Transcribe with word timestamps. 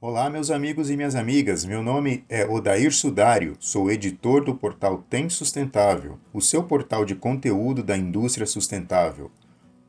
Olá, 0.00 0.28
meus 0.28 0.50
amigos 0.50 0.90
e 0.90 0.96
minhas 0.96 1.14
amigas. 1.14 1.64
Meu 1.64 1.80
nome 1.80 2.24
é 2.28 2.44
Odair 2.44 2.92
Sudário, 2.92 3.56
sou 3.60 3.88
editor 3.88 4.44
do 4.44 4.52
portal 4.52 5.04
Tem 5.08 5.28
Sustentável, 5.28 6.18
o 6.32 6.40
seu 6.40 6.64
portal 6.64 7.04
de 7.04 7.14
conteúdo 7.14 7.84
da 7.84 7.96
indústria 7.96 8.46
sustentável, 8.46 9.30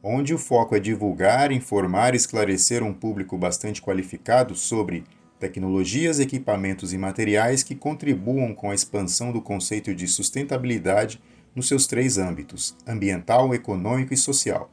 onde 0.03 0.35
o 0.35 0.37
foco 0.37 0.75
é 0.75 0.79
divulgar, 0.79 1.51
informar 1.51 2.13
e 2.13 2.17
esclarecer 2.17 2.83
um 2.83 2.93
público 2.93 3.35
bastante 3.39 3.81
qualificado 3.81 4.53
sobre 4.53 5.03
tecnologias, 5.39 6.19
equipamentos 6.19 6.93
e 6.93 6.97
materiais 6.97 7.63
que 7.63 7.73
contribuam 7.73 8.53
com 8.53 8.69
a 8.69 8.75
expansão 8.75 9.31
do 9.31 9.41
conceito 9.41 9.95
de 9.95 10.07
sustentabilidade 10.07 11.19
nos 11.55 11.67
seus 11.67 11.87
três 11.87 12.17
âmbitos: 12.17 12.75
ambiental, 12.87 13.53
econômico 13.53 14.13
e 14.13 14.17
social. 14.17 14.69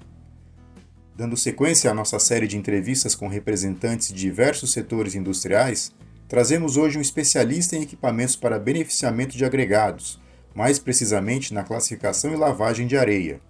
Dando 1.16 1.36
sequência 1.36 1.90
à 1.90 1.94
nossa 1.94 2.18
série 2.18 2.46
de 2.46 2.58
entrevistas 2.58 3.14
com 3.14 3.26
representantes 3.26 4.08
de 4.08 4.20
diversos 4.20 4.72
setores 4.72 5.14
industriais, 5.14 5.90
trazemos 6.28 6.76
hoje 6.76 6.98
um 6.98 7.00
especialista 7.00 7.74
em 7.74 7.82
equipamentos 7.82 8.36
para 8.36 8.58
beneficiamento 8.58 9.36
de 9.36 9.44
agregados, 9.44 10.20
mais 10.54 10.78
precisamente 10.78 11.54
na 11.54 11.64
classificação 11.64 12.32
e 12.32 12.36
lavagem 12.36 12.86
de 12.86 12.96
areia. 12.96 13.40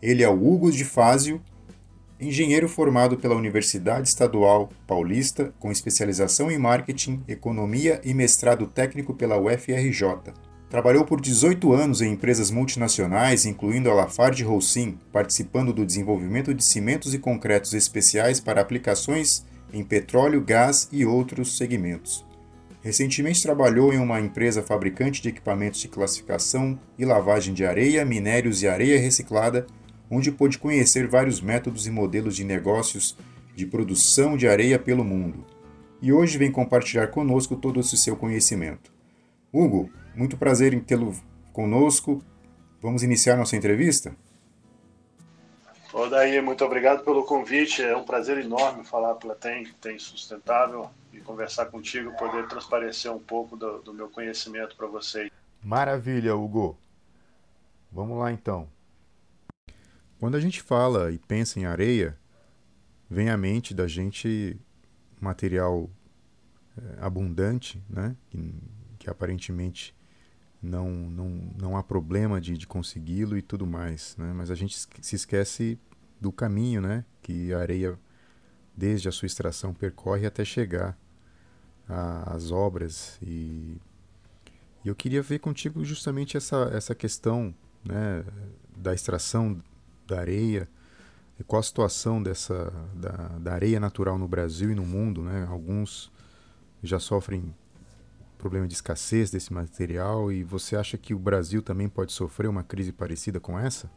Ele 0.00 0.22
é 0.22 0.28
o 0.28 0.46
Hugo 0.46 0.70
de 0.70 0.84
Fázio, 0.84 1.42
engenheiro 2.20 2.68
formado 2.68 3.16
pela 3.16 3.34
Universidade 3.34 4.08
Estadual 4.08 4.68
Paulista, 4.86 5.52
com 5.58 5.72
especialização 5.72 6.50
em 6.50 6.58
marketing, 6.58 7.24
economia 7.26 8.00
e 8.04 8.12
mestrado 8.14 8.66
técnico 8.66 9.14
pela 9.14 9.38
UFRJ. 9.38 10.32
Trabalhou 10.70 11.04
por 11.04 11.20
18 11.20 11.72
anos 11.72 12.00
em 12.00 12.12
empresas 12.12 12.48
multinacionais, 12.48 13.44
incluindo 13.44 13.90
a 13.90 13.94
Lafarge 13.94 14.44
Holcim, 14.44 14.96
participando 15.12 15.72
do 15.72 15.84
desenvolvimento 15.84 16.54
de 16.54 16.64
cimentos 16.64 17.12
e 17.12 17.18
concretos 17.18 17.74
especiais 17.74 18.38
para 18.38 18.60
aplicações 18.60 19.44
em 19.72 19.82
petróleo, 19.82 20.40
gás 20.40 20.88
e 20.92 21.04
outros 21.04 21.56
segmentos. 21.56 22.24
Recentemente 22.82 23.42
trabalhou 23.42 23.92
em 23.92 23.98
uma 23.98 24.20
empresa 24.20 24.62
fabricante 24.62 25.20
de 25.20 25.28
equipamentos 25.28 25.80
de 25.80 25.88
classificação 25.88 26.78
e 26.96 27.04
lavagem 27.04 27.52
de 27.52 27.66
areia, 27.66 28.04
minérios 28.04 28.62
e 28.62 28.68
areia 28.68 29.00
reciclada, 29.00 29.66
onde 30.08 30.30
pôde 30.30 30.56
conhecer 30.56 31.08
vários 31.08 31.40
métodos 31.40 31.88
e 31.88 31.90
modelos 31.90 32.36
de 32.36 32.44
negócios 32.44 33.16
de 33.56 33.66
produção 33.66 34.36
de 34.36 34.46
areia 34.46 34.78
pelo 34.78 35.02
mundo. 35.02 35.44
E 36.00 36.12
hoje 36.12 36.38
vem 36.38 36.52
compartilhar 36.52 37.08
conosco 37.08 37.56
todo 37.56 37.80
esse 37.80 37.96
seu 37.96 38.14
conhecimento. 38.14 38.92
Hugo, 39.52 39.90
muito 40.20 40.36
prazer 40.36 40.74
em 40.74 40.80
tê-lo 40.80 41.14
conosco. 41.50 42.22
Vamos 42.78 43.02
iniciar 43.02 43.36
nossa 43.36 43.56
entrevista? 43.56 44.14
Daí, 46.10 46.38
muito 46.42 46.62
obrigado 46.62 47.02
pelo 47.02 47.24
convite. 47.24 47.82
É 47.82 47.96
um 47.96 48.04
prazer 48.04 48.36
enorme 48.36 48.84
falar 48.84 49.14
pela 49.14 49.34
Tem, 49.34 49.64
Tem 49.80 49.98
Sustentável 49.98 50.90
e 51.10 51.20
conversar 51.20 51.66
contigo, 51.66 52.14
poder 52.18 52.46
transparecer 52.48 53.10
um 53.10 53.18
pouco 53.18 53.56
do, 53.56 53.80
do 53.80 53.94
meu 53.94 54.10
conhecimento 54.10 54.76
para 54.76 54.86
vocês. 54.86 55.30
Maravilha, 55.62 56.36
Hugo. 56.36 56.76
Vamos 57.90 58.18
lá 58.18 58.30
então. 58.30 58.68
Quando 60.18 60.36
a 60.36 60.40
gente 60.40 60.60
fala 60.60 61.10
e 61.10 61.18
pensa 61.18 61.58
em 61.58 61.64
areia, 61.64 62.18
vem 63.08 63.30
à 63.30 63.38
mente 63.38 63.72
da 63.72 63.86
gente 63.88 64.60
material 65.18 65.88
é, 66.76 67.04
abundante, 67.04 67.82
né? 67.88 68.14
Que, 68.28 68.54
que 68.98 69.08
aparentemente 69.08 69.94
não, 70.62 70.90
não, 70.90 71.28
não 71.58 71.76
há 71.76 71.82
problema 71.82 72.40
de, 72.40 72.56
de 72.56 72.66
consegui-lo 72.66 73.36
e 73.36 73.42
tudo 73.42 73.66
mais, 73.66 74.16
né? 74.18 74.32
Mas 74.34 74.50
a 74.50 74.54
gente 74.54 74.78
se 75.00 75.16
esquece 75.16 75.78
do 76.20 76.30
caminho, 76.30 76.80
né? 76.80 77.04
Que 77.22 77.52
a 77.52 77.58
areia, 77.58 77.98
desde 78.76 79.08
a 79.08 79.12
sua 79.12 79.26
extração, 79.26 79.72
percorre 79.72 80.26
até 80.26 80.44
chegar 80.44 80.98
às 82.26 82.52
obras 82.52 83.18
e, 83.20 83.76
e 84.84 84.88
eu 84.88 84.94
queria 84.94 85.20
ver 85.22 85.40
contigo 85.40 85.84
justamente 85.84 86.36
essa, 86.36 86.70
essa 86.72 86.94
questão, 86.94 87.54
né? 87.84 88.24
Da 88.76 88.94
extração 88.94 89.60
da 90.06 90.20
areia, 90.20 90.68
e 91.38 91.44
qual 91.44 91.60
a 91.60 91.62
situação 91.62 92.22
dessa 92.22 92.70
da, 92.94 93.12
da 93.38 93.54
areia 93.54 93.80
natural 93.80 94.18
no 94.18 94.28
Brasil 94.28 94.70
e 94.70 94.74
no 94.74 94.84
mundo, 94.84 95.22
né? 95.22 95.46
Alguns 95.48 96.12
já 96.82 96.98
sofrem 96.98 97.54
problema 98.40 98.66
de 98.66 98.74
escassez 98.74 99.30
desse 99.30 99.52
material 99.52 100.32
e 100.32 100.42
você 100.42 100.74
acha 100.74 100.96
que 100.96 101.12
o 101.12 101.18
Brasil 101.18 101.62
também 101.62 101.88
pode 101.88 102.12
sofrer 102.12 102.48
uma 102.48 102.64
crise 102.64 102.90
parecida 102.90 103.38
com 103.38 103.58
essa? 103.58 103.90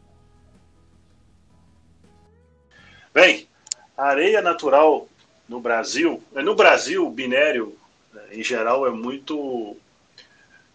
Bem, 3.12 3.48
a 3.96 4.04
areia 4.04 4.42
natural 4.42 5.08
no 5.48 5.60
Brasil, 5.60 6.22
no 6.32 6.54
Brasil 6.54 7.06
o 7.06 7.10
binério 7.10 7.76
né, 8.12 8.22
em 8.32 8.42
geral 8.42 8.86
é 8.86 8.90
muito 8.90 9.76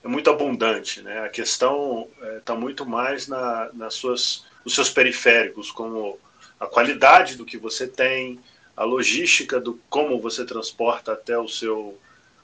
é 0.04 0.08
muito 0.08 0.30
abundante, 0.30 1.02
né? 1.02 1.20
A 1.20 1.30
questão 1.30 2.08
está 2.38 2.54
é, 2.54 2.58
muito 2.58 2.86
mais 2.86 3.28
na, 3.28 3.70
nas 3.74 3.96
suas, 3.96 4.46
nos 4.64 4.74
seus 4.74 4.90
periféricos, 4.90 5.72
como 5.72 6.18
a 6.58 6.66
qualidade 6.66 7.36
do 7.36 7.46
que 7.46 7.58
você 7.58 7.86
tem, 7.86 8.40
a 8.78 8.86
logística 8.86 9.60
do 9.60 9.78
como 9.90 10.22
você 10.22 10.46
transporta 10.46 11.12
até 11.12 11.38
o 11.38 11.50
seu 11.50 12.00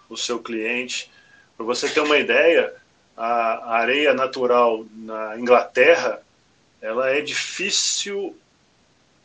o 0.10 0.18
seu 0.18 0.40
cliente. 0.40 1.12
Para 1.58 1.66
você 1.66 1.90
ter 1.90 2.02
uma 2.02 2.18
ideia, 2.18 2.74
a 3.16 3.78
areia 3.78 4.14
natural 4.14 4.86
na 4.94 5.40
Inglaterra 5.40 6.22
ela 6.82 7.10
é 7.10 7.22
difícil 7.22 8.38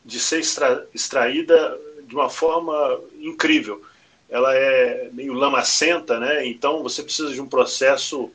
de 0.04 0.18
ser 0.18 0.38
extra, 0.38 0.86
extraída 0.94 1.78
de 2.04 2.14
uma 2.14 2.30
forma 2.30 3.00
incrível. 3.20 3.84
Ela 4.30 4.54
é 4.54 5.10
meio 5.12 5.34
lamacenta, 5.34 6.18
né? 6.18 6.46
Então 6.46 6.82
você 6.82 7.02
precisa 7.02 7.34
de 7.34 7.40
um 7.40 7.48
processo 7.48 8.30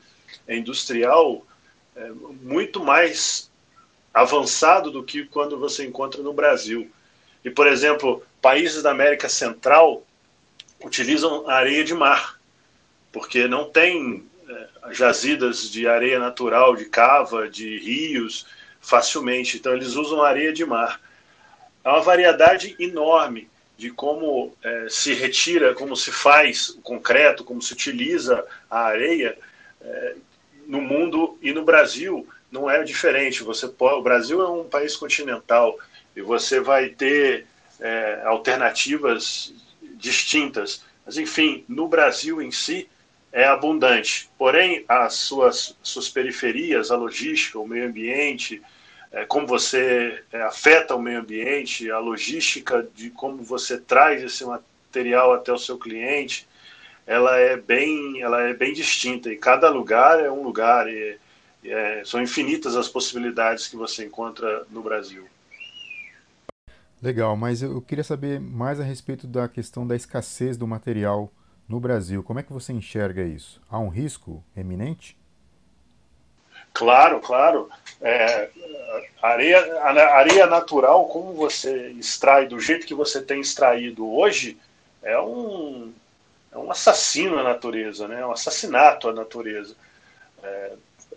industrial 0.48 1.44
é, 1.96 2.10
muito 2.42 2.84
mais 2.84 3.50
avançado 4.14 4.90
do 4.90 5.02
que 5.02 5.24
quando 5.24 5.58
você 5.58 5.84
encontra 5.84 6.22
no 6.22 6.32
Brasil. 6.32 6.90
E, 7.44 7.50
por 7.50 7.66
exemplo, 7.66 8.22
países 8.40 8.82
da 8.82 8.90
América 8.90 9.28
Central 9.28 10.04
utilizam 10.84 11.48
areia 11.48 11.82
de 11.82 11.94
mar 11.94 12.35
porque 13.16 13.48
não 13.48 13.70
tem 13.70 14.26
é, 14.46 14.92
jazidas 14.92 15.70
de 15.70 15.88
areia 15.88 16.18
natural, 16.18 16.76
de 16.76 16.84
cava, 16.84 17.48
de 17.48 17.78
rios, 17.78 18.44
facilmente. 18.78 19.56
Então, 19.56 19.72
eles 19.72 19.94
usam 19.94 20.22
areia 20.22 20.52
de 20.52 20.66
mar. 20.66 21.00
Há 21.82 21.94
uma 21.94 22.02
variedade 22.02 22.76
enorme 22.78 23.48
de 23.78 23.88
como 23.88 24.54
é, 24.62 24.86
se 24.90 25.14
retira, 25.14 25.72
como 25.72 25.96
se 25.96 26.12
faz 26.12 26.68
o 26.68 26.82
concreto, 26.82 27.42
como 27.42 27.62
se 27.62 27.72
utiliza 27.72 28.44
a 28.68 28.80
areia 28.80 29.38
é, 29.80 30.16
no 30.66 30.82
mundo 30.82 31.38
e 31.40 31.54
no 31.54 31.64
Brasil 31.64 32.28
não 32.52 32.68
é 32.68 32.82
diferente. 32.82 33.42
Você 33.42 33.66
pode, 33.66 33.94
o 33.94 34.02
Brasil 34.02 34.42
é 34.42 34.50
um 34.50 34.64
país 34.64 34.94
continental 34.94 35.78
e 36.14 36.20
você 36.20 36.60
vai 36.60 36.90
ter 36.90 37.46
alternativas 38.24 39.54
distintas. 39.94 40.82
Mas 41.04 41.16
enfim, 41.18 41.64
no 41.68 41.88
Brasil 41.88 42.40
em 42.40 42.50
si 42.50 42.88
é 43.36 43.44
abundante. 43.44 44.30
Porém, 44.38 44.82
as 44.88 45.12
suas, 45.12 45.76
suas 45.82 46.08
periferias, 46.08 46.90
a 46.90 46.96
logística, 46.96 47.58
o 47.58 47.68
meio 47.68 47.86
ambiente, 47.86 48.62
é, 49.12 49.26
como 49.26 49.46
você 49.46 50.24
é, 50.32 50.40
afeta 50.40 50.96
o 50.96 51.02
meio 51.02 51.20
ambiente, 51.20 51.90
a 51.90 51.98
logística 51.98 52.88
de 52.94 53.10
como 53.10 53.42
você 53.42 53.78
traz 53.78 54.22
esse 54.22 54.42
material 54.42 55.34
até 55.34 55.52
o 55.52 55.58
seu 55.58 55.76
cliente, 55.76 56.48
ela 57.06 57.36
é 57.36 57.58
bem, 57.58 58.22
ela 58.22 58.40
é 58.40 58.54
bem 58.54 58.72
distinta. 58.72 59.30
E 59.30 59.36
cada 59.36 59.68
lugar 59.68 60.18
é 60.18 60.30
um 60.30 60.42
lugar. 60.42 60.88
E, 60.88 61.18
é, 61.62 62.02
são 62.06 62.22
infinitas 62.22 62.74
as 62.74 62.88
possibilidades 62.88 63.68
que 63.68 63.76
você 63.76 64.06
encontra 64.06 64.64
no 64.70 64.80
Brasil. 64.80 65.26
Legal, 67.02 67.36
mas 67.36 67.60
eu 67.60 67.82
queria 67.82 68.02
saber 68.02 68.40
mais 68.40 68.80
a 68.80 68.82
respeito 68.82 69.26
da 69.26 69.46
questão 69.46 69.86
da 69.86 69.94
escassez 69.94 70.56
do 70.56 70.66
material 70.66 71.30
no 71.68 71.80
Brasil. 71.80 72.22
Como 72.22 72.38
é 72.38 72.42
que 72.42 72.52
você 72.52 72.72
enxerga 72.72 73.22
isso? 73.22 73.60
Há 73.68 73.78
um 73.78 73.88
risco 73.88 74.42
eminente? 74.56 75.16
Claro, 76.72 77.20
claro. 77.20 77.70
É, 78.00 78.50
areia, 79.22 79.82
areia 79.82 80.46
natural, 80.46 81.06
como 81.06 81.32
você 81.32 81.88
extrai 81.92 82.46
do 82.46 82.60
jeito 82.60 82.86
que 82.86 82.94
você 82.94 83.22
tem 83.22 83.40
extraído 83.40 84.06
hoje, 84.10 84.58
é 85.02 85.18
um, 85.18 85.92
é 86.52 86.58
um 86.58 86.70
assassino 86.70 87.38
à 87.38 87.42
natureza, 87.42 88.06
né? 88.06 88.20
É 88.20 88.26
um 88.26 88.32
assassinato 88.32 89.08
à 89.08 89.12
natureza. 89.12 89.74
É, 90.42 90.72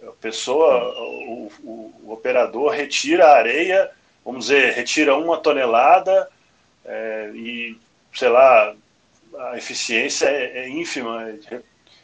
a 0.07 0.11
pessoa, 0.21 0.93
o, 0.97 1.51
o, 1.63 1.93
o, 2.03 2.11
operador 2.11 2.71
retira 2.71 3.27
a 3.27 3.37
areia, 3.37 3.91
vamos 4.23 4.45
dizer, 4.45 4.73
retira 4.73 5.15
uma 5.17 5.37
tonelada 5.37 6.29
é, 6.85 7.31
e, 7.33 7.77
sei 8.13 8.29
lá, 8.29 8.73
a 9.37 9.57
eficiência 9.57 10.27
é, 10.27 10.59
é 10.59 10.69
ínfima, 10.69 11.37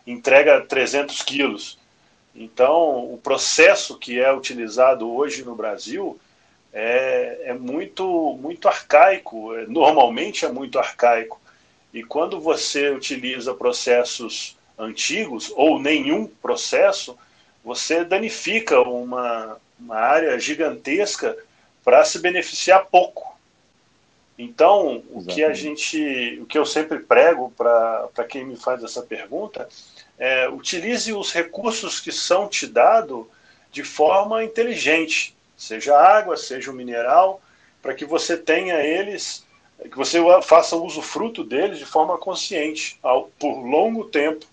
entrega 0.06 0.62
300 0.62 1.22
quilos. 1.24 1.80
Então, 2.36 3.13
o 3.13 3.18
processo 3.18 3.98
que 3.98 4.19
é 4.19 4.31
utilizado 4.33 5.10
hoje 5.10 5.44
no 5.44 5.56
Brasil 5.56 6.19
é, 6.74 7.44
é 7.45 7.54
muito, 7.54 8.38
muito 8.42 8.68
arcaico, 8.68 9.56
é, 9.56 9.66
normalmente 9.66 10.45
é 10.45 10.51
muito 10.51 10.77
arcaico. 10.77 11.39
E 11.94 12.04
quando 12.04 12.42
você 12.42 12.89
utiliza 12.89 13.54
processos 13.54 14.57
antigos 14.78 15.51
ou 15.56 15.80
nenhum 15.80 16.28
processo, 16.28 17.18
você 17.63 18.04
danifica 18.04 18.81
uma, 18.81 19.57
uma 19.80 19.95
área 19.95 20.38
gigantesca 20.38 21.38
para 21.83 22.04
se 22.04 22.19
beneficiar 22.19 22.86
pouco. 22.88 23.35
Então, 24.38 25.02
o 25.12 25.24
que 25.24 25.44
a 25.44 25.54
gente, 25.54 26.40
o 26.42 26.46
que 26.46 26.58
eu 26.58 26.66
sempre 26.66 27.00
prego 27.00 27.52
para 27.58 28.26
quem 28.28 28.46
me 28.46 28.58
faz 28.58 28.84
essa 28.84 29.02
pergunta 29.02 29.68
é 30.18 30.50
utilize 30.50 31.14
os 31.14 31.32
recursos 31.32 32.00
que 32.00 32.12
são 32.12 32.48
te 32.48 32.68
dados 32.68 33.26
de 33.72 33.84
forma 33.84 34.44
inteligente, 34.44 35.36
seja 35.56 35.98
água, 35.98 36.36
seja 36.36 36.72
o 36.72 36.74
mineral, 36.74 37.42
para 37.82 37.94
que 37.94 38.06
você 38.06 38.36
tenha 38.36 38.82
eles, 38.82 39.46
que 39.80 39.98
você 39.98 40.20
faça 40.44 40.76
uso 40.76 41.02
fruto 41.02 41.44
deles 41.44 41.80
de 41.80 41.86
forma 41.86 42.18
consciente, 42.18 42.98
ao, 43.02 43.28
por 43.40 43.66
longo 43.66 44.06
tempo, 44.06 44.46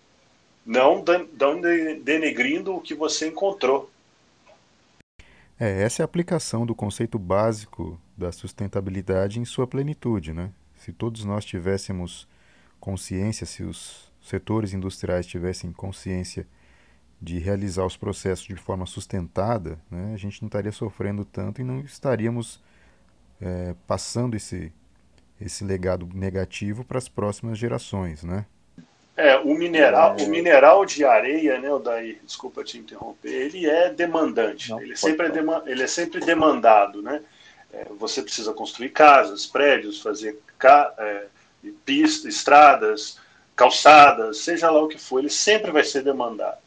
não, 0.64 1.04
não 1.38 1.60
denegrindo 2.00 2.74
o 2.74 2.80
que 2.80 2.94
você 2.94 3.28
encontrou. 3.28 3.90
É, 5.64 5.82
essa 5.82 6.02
é 6.02 6.02
a 6.02 6.06
aplicação 6.06 6.66
do 6.66 6.74
conceito 6.74 7.20
básico 7.20 7.96
da 8.18 8.32
sustentabilidade 8.32 9.38
em 9.38 9.44
sua 9.44 9.64
plenitude, 9.64 10.32
né? 10.32 10.50
Se 10.74 10.92
todos 10.92 11.24
nós 11.24 11.44
tivéssemos 11.44 12.26
consciência, 12.80 13.46
se 13.46 13.62
os 13.62 14.12
setores 14.20 14.72
industriais 14.72 15.24
tivessem 15.24 15.72
consciência 15.72 16.48
de 17.20 17.38
realizar 17.38 17.86
os 17.86 17.96
processos 17.96 18.44
de 18.44 18.56
forma 18.56 18.86
sustentada, 18.86 19.80
né, 19.88 20.12
a 20.12 20.16
gente 20.16 20.42
não 20.42 20.48
estaria 20.48 20.72
sofrendo 20.72 21.24
tanto 21.24 21.60
e 21.60 21.64
não 21.64 21.78
estaríamos 21.82 22.60
é, 23.40 23.76
passando 23.86 24.34
esse, 24.34 24.72
esse 25.40 25.62
legado 25.62 26.08
negativo 26.12 26.84
para 26.84 26.98
as 26.98 27.08
próximas 27.08 27.56
gerações, 27.56 28.24
né? 28.24 28.46
O 29.44 29.54
mineral, 29.54 30.16
é... 30.18 30.22
o 30.22 30.28
mineral 30.28 30.84
de 30.84 31.04
areia, 31.04 31.58
né, 31.58 31.68
Daí, 31.82 32.18
desculpa 32.24 32.64
te 32.64 32.78
interromper, 32.78 33.30
ele 33.30 33.68
é 33.68 33.90
demandante, 33.90 34.70
Não, 34.70 34.80
ele, 34.80 34.96
sempre 34.96 35.26
é 35.26 35.70
ele 35.70 35.82
é 35.82 35.86
sempre 35.86 36.20
demandado, 36.20 37.02
né? 37.02 37.22
É, 37.72 37.86
você 37.98 38.22
precisa 38.22 38.52
construir 38.52 38.90
casas, 38.90 39.46
prédios, 39.46 40.02
fazer 40.02 40.38
ca 40.58 40.92
é, 40.98 41.24
pistas, 41.84 42.34
estradas, 42.34 43.18
calçadas, 43.56 44.38
seja 44.38 44.70
lá 44.70 44.82
o 44.82 44.88
que 44.88 44.98
for, 44.98 45.20
ele 45.20 45.30
sempre 45.30 45.70
vai 45.70 45.84
ser 45.84 46.02
demandado. 46.02 46.58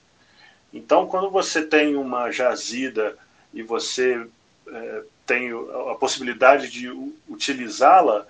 Então, 0.74 1.08
quando 1.08 1.30
você 1.30 1.64
tem 1.64 1.96
uma 1.96 2.32
jazida 2.32 3.18
e 3.54 3.62
você 3.62 4.28
é, 4.68 5.04
tem 5.26 5.52
a 5.92 5.96
possibilidade 5.96 6.70
de 6.70 6.90
utilizá-la, 7.30 8.26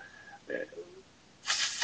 é, 0.48 0.68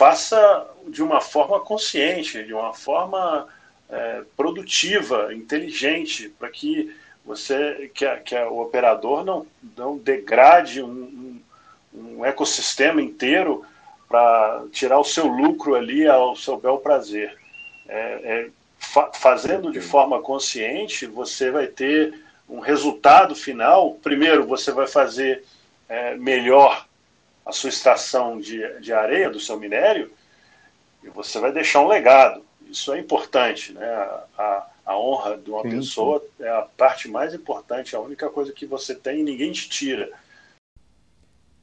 faça 0.01 0.67
de 0.87 1.03
uma 1.03 1.21
forma 1.21 1.59
consciente, 1.59 2.43
de 2.43 2.55
uma 2.55 2.73
forma 2.73 3.47
é, 3.87 4.23
produtiva, 4.35 5.31
inteligente, 5.31 6.27
para 6.39 6.49
que 6.49 6.91
você, 7.23 7.91
que, 7.93 8.03
a, 8.03 8.17
que 8.17 8.35
a, 8.35 8.49
o 8.49 8.63
operador 8.63 9.23
não, 9.23 9.45
não 9.77 9.95
degrade 9.99 10.81
um, 10.81 10.89
um, 10.89 11.41
um 11.93 12.25
ecossistema 12.25 12.99
inteiro 12.99 13.63
para 14.09 14.63
tirar 14.71 14.97
o 14.97 15.03
seu 15.03 15.27
lucro 15.27 15.75
ali 15.75 16.07
ao 16.07 16.35
seu 16.35 16.57
bel 16.57 16.79
prazer. 16.79 17.37
É, 17.87 17.99
é, 18.23 18.49
fa 18.79 19.11
fazendo 19.13 19.71
de 19.71 19.81
forma 19.81 20.19
consciente, 20.19 21.05
você 21.05 21.51
vai 21.51 21.67
ter 21.67 22.11
um 22.49 22.59
resultado 22.59 23.35
final. 23.35 23.99
Primeiro, 24.01 24.47
você 24.47 24.71
vai 24.71 24.87
fazer 24.87 25.43
é, 25.87 26.15
melhor 26.15 26.87
a 27.45 27.51
sua 27.51 27.69
extração 27.69 28.39
de, 28.39 28.79
de 28.79 28.93
areia 28.93 29.29
do 29.29 29.39
seu 29.39 29.59
minério 29.59 30.11
e 31.03 31.09
você 31.09 31.39
vai 31.39 31.51
deixar 31.51 31.81
um 31.81 31.87
legado. 31.87 32.45
Isso 32.69 32.93
é 32.93 32.99
importante, 32.99 33.73
né? 33.73 33.85
A, 33.85 34.25
a, 34.37 34.71
a 34.85 34.97
honra 34.97 35.37
de 35.37 35.49
uma 35.49 35.63
sim, 35.63 35.69
pessoa 35.71 36.19
sim. 36.19 36.43
é 36.43 36.49
a 36.49 36.61
parte 36.61 37.07
mais 37.07 37.33
importante, 37.33 37.95
a 37.95 37.99
única 37.99 38.29
coisa 38.29 38.53
que 38.53 38.65
você 38.65 38.95
tem 38.95 39.21
e 39.21 39.23
ninguém 39.23 39.51
te 39.51 39.67
tira. 39.69 40.11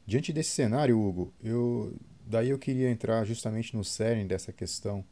Diante 0.07 0.33
desse 0.33 0.51
cenário, 0.51 0.99
Hugo, 0.99 1.33
eu 1.43 1.95
daí 2.27 2.51
eu 2.51 2.59
queria 2.59 2.91
entrar 2.91 3.25
justamente 3.25 3.75
no 3.75 3.83
cerne 3.83 4.25
dessa 4.25 4.53
questão 4.53 5.05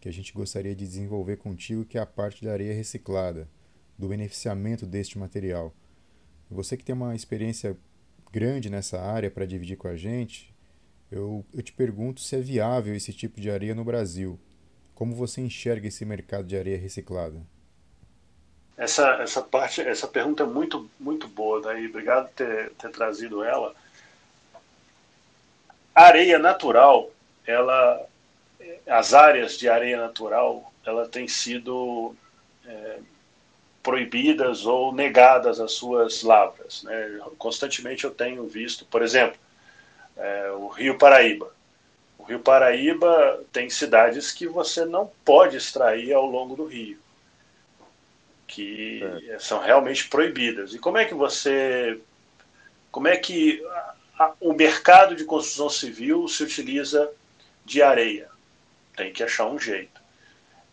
que 0.00 0.08
a 0.08 0.12
gente 0.12 0.32
gostaria 0.32 0.74
de 0.74 0.84
desenvolver 0.84 1.36
contigo, 1.36 1.84
que 1.84 1.96
é 1.96 2.00
a 2.00 2.06
parte 2.06 2.44
da 2.44 2.52
areia 2.52 2.74
reciclada, 2.74 3.48
do 3.96 4.08
beneficiamento 4.08 4.84
deste 4.84 5.18
material. 5.18 5.72
Você 6.50 6.76
que 6.76 6.84
tem 6.84 6.94
uma 6.94 7.14
experiência 7.14 7.76
grande 8.32 8.70
nessa 8.70 8.98
área 8.98 9.30
para 9.30 9.44
dividir 9.44 9.76
com 9.76 9.86
a 9.86 9.96
gente, 9.96 10.52
eu, 11.10 11.44
eu 11.52 11.62
te 11.62 11.72
pergunto 11.72 12.22
se 12.22 12.34
é 12.34 12.40
viável 12.40 12.94
esse 12.94 13.12
tipo 13.12 13.38
de 13.38 13.50
areia 13.50 13.74
no 13.74 13.84
Brasil. 13.84 14.40
Como 14.94 15.14
você 15.14 15.42
enxerga 15.42 15.86
esse 15.86 16.04
mercado 16.06 16.46
de 16.46 16.56
areia 16.56 16.78
reciclada? 16.78 17.42
Essa, 18.76 19.22
essa 19.22 19.42
parte, 19.42 19.82
essa 19.82 20.08
pergunta 20.08 20.42
é 20.42 20.46
muito, 20.46 20.90
muito 20.98 21.28
boa, 21.28 21.60
daí. 21.60 21.86
Obrigado 21.86 22.28
por 22.28 22.34
ter, 22.34 22.70
ter 22.70 22.90
trazido 22.90 23.44
ela. 23.44 23.74
A 25.94 26.04
areia 26.04 26.38
natural, 26.38 27.10
ela, 27.46 28.06
as 28.86 29.12
áreas 29.12 29.58
de 29.58 29.68
areia 29.68 29.98
natural, 29.98 30.72
ela 30.86 31.06
tem 31.06 31.28
sido 31.28 32.16
é, 32.64 32.98
proibidas 33.82 34.64
ou 34.64 34.94
negadas 34.94 35.60
as 35.60 35.72
suas 35.72 36.22
lavras. 36.22 36.82
Né? 36.84 37.20
Constantemente 37.36 38.04
eu 38.04 38.10
tenho 38.10 38.46
visto, 38.46 38.84
por 38.84 39.02
exemplo, 39.02 39.38
é, 40.16 40.50
o 40.52 40.68
Rio 40.68 40.96
Paraíba. 40.96 41.52
O 42.18 42.22
Rio 42.22 42.38
Paraíba 42.38 43.42
tem 43.52 43.68
cidades 43.68 44.30
que 44.30 44.46
você 44.46 44.84
não 44.84 45.10
pode 45.24 45.56
extrair 45.56 46.12
ao 46.12 46.24
longo 46.24 46.54
do 46.54 46.66
rio, 46.66 46.98
que 48.46 49.02
é. 49.28 49.38
são 49.40 49.58
realmente 49.58 50.08
proibidas. 50.08 50.72
E 50.72 50.78
como 50.78 50.98
é 50.98 51.04
que 51.04 51.14
você, 51.14 51.98
como 52.92 53.08
é 53.08 53.16
que 53.16 53.60
a, 54.16 54.32
o 54.40 54.52
mercado 54.52 55.16
de 55.16 55.24
construção 55.24 55.68
civil 55.68 56.28
se 56.28 56.44
utiliza 56.44 57.10
de 57.64 57.82
areia? 57.82 58.28
Tem 58.96 59.12
que 59.12 59.24
achar 59.24 59.46
um 59.46 59.58
jeito 59.58 60.01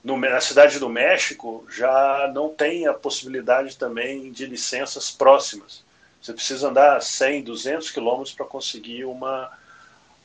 no, 0.04 0.18
na 0.18 0.42
cidade 0.42 0.80
do 0.80 0.90
México 0.90 1.66
já 1.70 2.32
não 2.34 2.50
tem 2.50 2.88
a 2.88 2.94
possibilidade 2.94 3.78
também 3.78 4.32
de 4.32 4.46
licenças 4.46 5.12
próximas. 5.12 5.84
Você 6.22 6.34
precisa 6.34 6.70
andar 6.70 7.02
100, 7.02 7.44
200 7.44 7.92
quilômetros 7.92 8.34
para 8.34 8.46
conseguir 8.46 9.06
uma, 9.06 9.52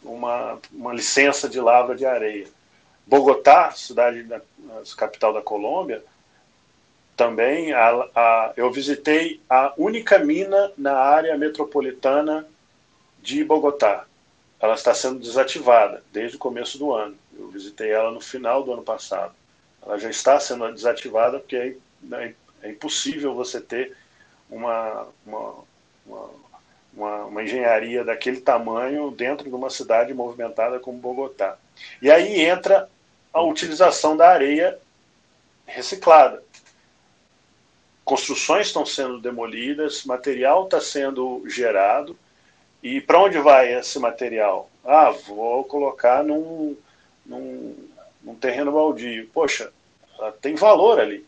uma, 0.02 0.58
uma 0.72 0.92
licença 0.92 1.48
de 1.48 1.60
lavra 1.60 1.96
de 1.96 2.06
areia. 2.06 2.46
Bogotá, 3.06 3.70
cidade 3.72 4.22
da 4.22 4.40
capital 4.96 5.32
da 5.32 5.42
Colômbia, 5.42 6.02
também 7.16 7.72
a, 7.72 7.90
a, 8.14 8.52
eu 8.56 8.72
visitei 8.72 9.40
a 9.48 9.72
única 9.76 10.18
mina 10.18 10.72
na 10.76 10.94
área 10.94 11.36
metropolitana 11.36 12.46
de 13.22 13.44
Bogotá. 13.44 14.06
Ela 14.58 14.74
está 14.74 14.94
sendo 14.94 15.20
desativada 15.20 16.02
desde 16.12 16.36
o 16.36 16.40
começo 16.40 16.78
do 16.78 16.92
ano. 16.92 17.16
Eu 17.36 17.48
visitei 17.48 17.90
ela 17.90 18.10
no 18.10 18.20
final 18.20 18.62
do 18.62 18.72
ano 18.72 18.82
passado 18.82 19.34
ela 19.84 19.98
já 19.98 20.10
está 20.10 20.40
sendo 20.40 20.72
desativada 20.72 21.38
porque 21.38 21.76
é, 22.12 22.32
é 22.62 22.70
impossível 22.70 23.34
você 23.34 23.60
ter 23.60 23.96
uma, 24.50 25.06
uma, 25.26 25.54
uma, 26.94 27.24
uma, 27.26 27.42
engenharia 27.42 28.04
daquele 28.04 28.40
tamanho 28.40 29.10
dentro 29.10 29.48
de 29.48 29.54
uma 29.54 29.70
cidade 29.70 30.14
movimentada 30.14 30.78
como 30.78 30.98
Bogotá. 30.98 31.56
E 32.00 32.10
aí 32.10 32.40
entra 32.40 32.88
a 33.32 33.42
utilização 33.42 34.16
da 34.16 34.28
areia 34.28 34.78
reciclada. 35.66 36.42
Construções 38.04 38.66
estão 38.66 38.84
sendo 38.84 39.18
demolidas, 39.18 40.04
material 40.04 40.64
está 40.64 40.80
sendo 40.80 41.42
gerado. 41.48 42.16
E 42.82 43.00
para 43.00 43.20
onde 43.20 43.38
vai 43.38 43.72
esse 43.72 43.98
material? 43.98 44.70
Ah, 44.84 45.10
vou 45.10 45.64
colocar 45.64 46.22
num, 46.22 46.76
num, 47.24 47.74
num 48.24 48.34
terreno 48.34 48.72
baldio. 48.72 49.28
Poxa, 49.32 49.70
tem 50.40 50.54
valor 50.54 50.98
ali, 50.98 51.24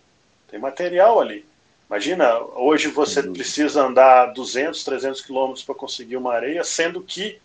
tem 0.50 0.58
material 0.58 1.20
ali. 1.20 1.44
Imagina, 1.88 2.38
hoje 2.56 2.88
você 2.88 3.20
uhum. 3.20 3.32
precisa 3.32 3.86
andar 3.86 4.32
200, 4.32 4.82
300 4.82 5.20
quilômetros 5.20 5.64
para 5.64 5.74
conseguir 5.74 6.16
uma 6.16 6.32
areia, 6.32 6.64
sendo 6.64 7.00
que 7.00 7.38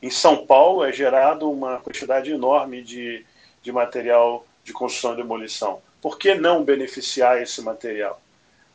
em 0.00 0.10
São 0.10 0.46
Paulo 0.46 0.84
é 0.84 0.92
gerado 0.92 1.50
uma 1.50 1.78
quantidade 1.80 2.30
enorme 2.30 2.82
de, 2.82 3.26
de 3.62 3.70
material 3.70 4.46
de 4.64 4.72
construção 4.72 5.12
e 5.12 5.16
demolição. 5.16 5.82
Por 6.00 6.16
que 6.16 6.34
não 6.34 6.64
beneficiar 6.64 7.42
esse 7.42 7.60
material? 7.60 8.20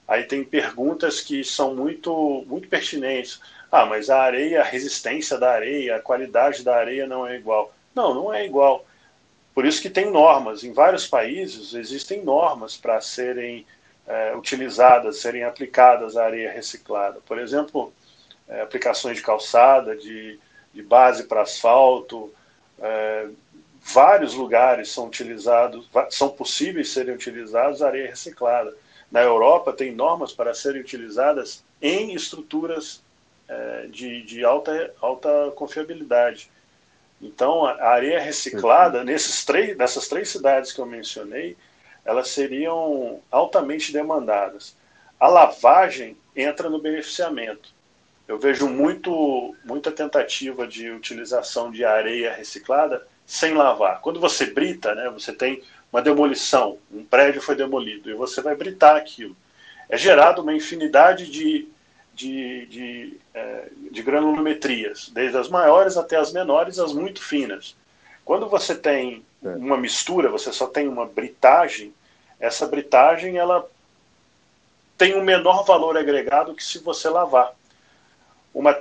Aí 0.08 0.24
tem 0.24 0.44
perguntas 0.44 1.22
que 1.22 1.44
são 1.44 1.74
muito, 1.74 2.44
muito 2.48 2.68
pertinentes. 2.68 3.40
Ah, 3.72 3.86
mas 3.86 4.10
a 4.10 4.22
areia, 4.22 4.62
a 4.62 4.66
resistência 4.66 5.38
da 5.38 5.52
areia, 5.52 5.96
a 5.96 6.00
qualidade 6.00 6.64
da 6.64 6.76
areia 6.76 7.08
não 7.08 7.26
é 7.26 7.36
igual. 7.36 7.74
Não, 7.96 8.14
não 8.14 8.34
é 8.34 8.46
igual. 8.46 8.86
Por 9.54 9.66
isso 9.66 9.82
que 9.82 9.90
tem 9.90 10.10
normas. 10.10 10.64
Em 10.64 10.74
vários 10.74 11.08
países 11.08 11.74
existem 11.74 12.24
normas 12.24 12.76
para 12.76 13.00
serem 13.02 13.66
é, 14.08 14.36
utilizadas, 14.36 15.20
serem 15.20 15.44
aplicadas 15.44 16.18
à 16.18 16.26
areia 16.26 16.52
reciclada. 16.52 17.20
Por 17.26 17.38
exemplo, 17.40 17.94
é, 18.48 18.62
aplicações 18.62 19.18
de 19.18 19.24
calçada, 19.24 19.96
de, 19.96 20.40
de 20.74 20.82
base 20.82 21.26
para 21.26 21.42
asfalto, 21.42 22.34
é, 22.80 23.28
vários 23.82 24.34
lugares 24.34 24.92
são 24.92 25.08
utilizados, 25.08 25.90
são 26.10 26.30
possíveis 26.30 26.92
serem 26.92 27.14
utilizados 27.14 27.82
areia 27.82 28.10
reciclada. 28.10 28.74
Na 29.12 29.22
Europa 29.22 29.72
tem 29.74 29.94
normas 29.94 30.32
para 30.32 30.54
serem 30.54 30.82
utilizadas 30.82 31.64
em 31.82 32.14
estruturas 32.14 33.04
é, 33.48 33.88
de, 33.88 34.24
de 34.24 34.44
alta, 34.44 34.94
alta 35.02 35.52
confiabilidade. 35.56 36.50
Então, 37.24 37.66
a 37.66 37.88
areia 37.88 38.20
reciclada, 38.20 39.02
nesses 39.02 39.46
três, 39.46 39.78
nessas 39.78 40.10
três 40.10 40.28
cidades 40.28 40.74
que 40.74 40.80
eu 40.80 40.86
mencionei, 40.86 41.56
elas 42.04 42.28
seriam 42.30 43.22
altamente 43.32 43.94
demandadas. 43.94 44.76
A 45.18 45.30
lavagem 45.30 46.18
entra 46.36 46.70
no 46.70 46.82
beneficiamento. 46.82 47.74
Eu 48.28 48.38
vejo 48.38 48.68
muito, 48.68 49.56
muita 49.64 49.90
tentativa 49.90 50.68
de 50.68 50.92
utilização 50.92 51.72
de 51.72 51.86
areia 51.86 52.34
reciclada 52.34 53.08
sem 53.26 53.54
lavar. 53.54 54.02
Quando 54.02 54.20
você 54.20 54.48
brita, 54.48 54.94
né, 54.94 55.10
você 55.10 55.32
tem 55.32 55.64
uma 55.94 56.02
demolição, 56.02 56.78
um 56.92 57.06
prédio 57.06 57.42
foi 57.42 57.56
demolido, 57.56 58.10
e 58.10 58.14
você 58.14 58.42
vai 58.42 58.56
britar 58.56 58.98
aquilo. 58.98 59.36
É 59.88 59.98
gerado 59.98 60.42
uma 60.42 60.54
infinidade 60.54 61.30
de, 61.30 61.70
de, 62.14 62.66
de, 62.68 63.20
é, 63.34 63.68
de 63.92 64.02
granulometrias, 64.04 65.10
desde 65.10 65.38
as 65.38 65.50
maiores 65.50 65.98
até 65.98 66.18
as 66.18 66.32
menores, 66.32 66.80
as 66.80 66.94
muito 66.94 67.22
finas. 67.22 67.76
Quando 68.24 68.48
você 68.48 68.76
tem 68.76 69.26
é. 69.44 69.48
uma 69.48 69.78
mistura, 69.78 70.30
você 70.30 70.52
só 70.54 70.68
tem 70.68 70.88
uma 70.88 71.06
britagem, 71.06 71.94
essa 72.40 72.68
britagem 72.68 73.38
ela 73.38 73.68
tem 74.98 75.16
um 75.16 75.24
menor 75.24 75.64
valor 75.64 75.98
agregado 75.98 76.54
que 76.54 76.64
se 76.64 76.80
você 76.80 77.10
lavar. 77.10 77.54
Uma, 78.54 78.78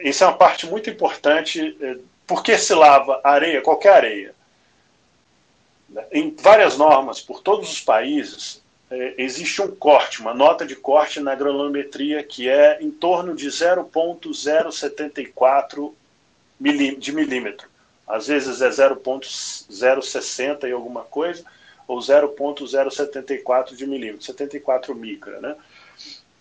isso 0.00 0.24
é 0.24 0.26
uma 0.26 0.36
parte 0.36 0.66
muito 0.66 0.90
importante. 0.90 1.76
É, 1.80 1.98
por 2.26 2.42
que 2.42 2.56
se 2.58 2.74
lava 2.74 3.20
areia, 3.22 3.62
qualquer 3.62 3.94
areia? 3.94 4.34
Em 6.10 6.34
várias 6.34 6.76
normas, 6.78 7.20
por 7.20 7.42
todos 7.42 7.70
os 7.70 7.80
países, 7.80 8.61
existe 9.16 9.62
um 9.62 9.74
corte, 9.74 10.20
uma 10.20 10.34
nota 10.34 10.66
de 10.66 10.76
corte 10.76 11.18
na 11.20 11.34
granulometria 11.34 12.22
que 12.22 12.46
é 12.48 12.78
em 12.82 12.90
torno 12.90 13.34
de 13.34 13.50
0,074 13.50 15.96
de 16.98 17.12
milímetro. 17.12 17.72
Às 18.06 18.26
vezes 18.26 18.60
é 18.60 18.70
0,060 18.70 20.68
e 20.68 20.72
alguma 20.72 21.02
coisa, 21.02 21.44
ou 21.86 22.00
0,074 22.00 23.76
de 23.76 23.86
milímetro, 23.86 24.24
74 24.24 24.94
micra. 24.94 25.40
Né? 25.40 25.56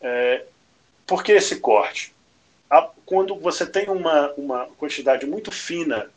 É, 0.01 0.45
por 1.05 1.23
que 1.23 1.31
esse 1.31 1.59
corte? 1.59 2.13
quando 3.05 3.35
você 3.35 3.65
tem 3.65 3.89
uma, 3.89 4.31
uma 4.37 4.65
quantidade 4.77 5.25
muito 5.25 5.51
fina 5.51 6.09